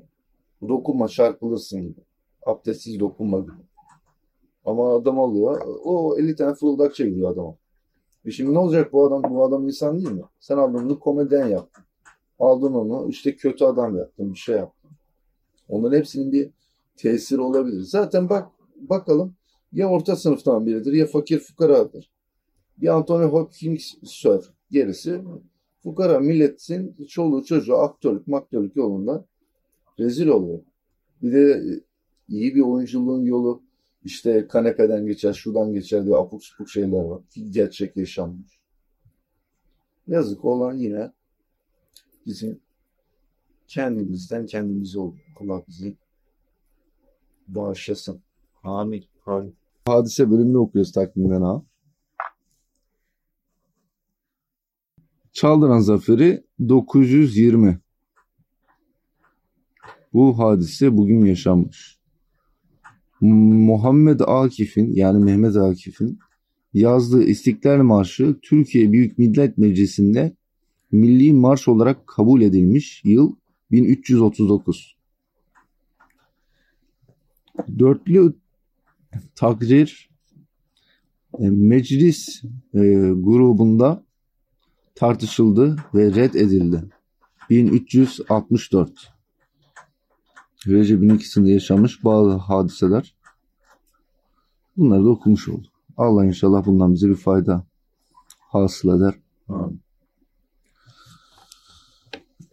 dokunma 0.68 1.08
çarpılırsın 1.08 1.82
gibi. 1.82 2.00
Abdestsiz 2.46 3.00
dokunma 3.00 3.40
gibi. 3.40 3.52
Ama 4.64 4.94
adam 4.94 5.18
alıyor. 5.20 5.62
O 5.84 6.18
50 6.18 6.36
tane 6.36 6.54
fırıldak 6.54 6.94
çeviriyor 6.94 7.30
adama. 7.30 7.56
E 8.24 8.30
şimdi 8.30 8.54
ne 8.54 8.58
olacak 8.58 8.92
bu 8.92 9.06
adam? 9.06 9.22
Bu 9.30 9.44
adam 9.44 9.66
insan 9.66 9.98
değil 9.98 10.12
mi? 10.12 10.24
Sen 10.40 10.56
aldın 10.56 10.84
onu 10.84 11.00
komedyen 11.00 11.46
yaptın. 11.46 11.84
Aldın 12.38 12.74
onu 12.74 13.08
işte 13.08 13.36
kötü 13.36 13.64
adam 13.64 13.96
yaptın. 13.96 14.32
Bir 14.32 14.38
şey 14.38 14.56
yaptın. 14.56 14.90
Onların 15.68 15.98
hepsinin 15.98 16.32
bir 16.32 16.50
tesiri 16.96 17.40
olabilir. 17.40 17.80
Zaten 17.80 18.28
bak 18.28 18.48
bakalım 18.76 19.34
ya 19.72 19.88
orta 19.88 20.16
sınıftan 20.16 20.66
biridir 20.66 20.92
ya 20.92 21.06
fakir 21.06 21.38
fukaradır. 21.38 22.10
Bir 22.76 22.88
Anthony 22.88 23.24
Hopkins 23.24 23.94
sör. 24.04 24.54
Gerisi 24.70 25.20
fukara 25.82 26.20
milletin 26.20 26.96
çoluğu 27.08 27.44
çocuğu 27.44 27.76
aktörlük 27.76 28.26
maktörlük 28.26 28.76
yolunda 28.76 29.26
rezil 29.98 30.26
oluyor. 30.28 30.60
Bir 31.22 31.32
de 31.32 31.62
iyi 32.28 32.54
bir 32.54 32.60
oyunculuğun 32.60 33.24
yolu 33.24 33.62
işte 34.04 34.48
kanepeden 34.48 35.06
geçer, 35.06 35.32
şuradan 35.32 35.72
geçer 35.72 36.04
diye 36.04 36.16
apuk 36.16 36.44
supuk 36.44 36.68
şeyler 36.68 37.00
var. 37.00 37.22
Gerçek 37.50 37.96
yaşanmış. 37.96 38.60
Yazık 40.06 40.44
olan 40.44 40.74
yine 40.74 41.12
bizim 42.26 42.60
kendimizden 43.68 44.46
kendimize 44.46 44.98
ol. 44.98 45.14
Allah 45.40 45.62
bizi 45.68 45.96
bağışlasın. 47.48 48.20
Amin. 48.62 49.04
Hani 49.20 49.52
Hadise 49.86 50.30
bölümünü 50.30 50.56
okuyoruz 50.56 50.92
takvimden 50.92 51.42
ha. 51.42 51.62
Çaldıran 55.32 55.78
Zaferi 55.78 56.44
920. 56.68 57.78
Bu 60.12 60.38
hadise 60.38 60.96
bugün 60.96 61.24
yaşanmış. 61.24 61.98
Muhammed 63.20 64.20
Akif'in 64.26 64.92
yani 64.92 65.24
Mehmet 65.24 65.56
Akif'in 65.56 66.18
yazdığı 66.74 67.24
İstiklal 67.24 67.82
Marşı 67.82 68.36
Türkiye 68.42 68.92
Büyük 68.92 69.18
Millet 69.18 69.58
Meclisi'nde 69.58 70.36
milli 70.92 71.32
marş 71.32 71.68
olarak 71.68 72.06
kabul 72.06 72.42
edilmiş 72.42 73.02
yıl 73.04 73.36
1339. 73.70 74.96
Dörtlü 77.78 78.34
takdir 79.34 80.10
e, 81.38 81.50
meclis 81.50 82.42
e, 82.74 82.80
grubunda 83.14 84.04
tartışıldı 84.94 85.76
ve 85.94 86.14
red 86.14 86.34
edildi. 86.34 86.84
1364 87.50 89.12
Recep'in 90.66 91.08
ikisinde 91.08 91.50
yaşanmış 91.50 92.04
bazı 92.04 92.30
hadiseler. 92.30 93.14
Bunları 94.76 95.04
da 95.04 95.08
okumuş 95.08 95.48
olduk. 95.48 95.72
Allah 95.96 96.24
inşallah 96.24 96.66
bundan 96.66 96.94
bize 96.94 97.08
bir 97.08 97.16
fayda 97.16 97.66
hasıl 98.38 98.98
eder. 98.98 99.14
Amin. 99.48 99.84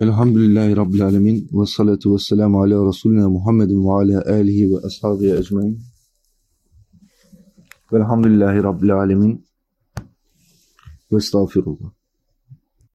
الحمد 0.02 0.38
لله 0.38 0.74
رب 0.74 0.96
العالمين 0.96 1.48
والصلاة 1.52 2.00
والسلام 2.06 2.56
على 2.56 2.76
رسولنا 2.76 3.28
محمد 3.28 3.72
وعلى 3.72 4.18
آله 4.40 4.74
وأصحابه 4.74 5.40
أجمعين. 5.40 5.76
والحمد 7.92 8.26
لله 8.28 8.62
رب 8.62 8.84
العالمين. 8.84 9.34
واستغفر 11.12 11.64
الله. 11.68 12.01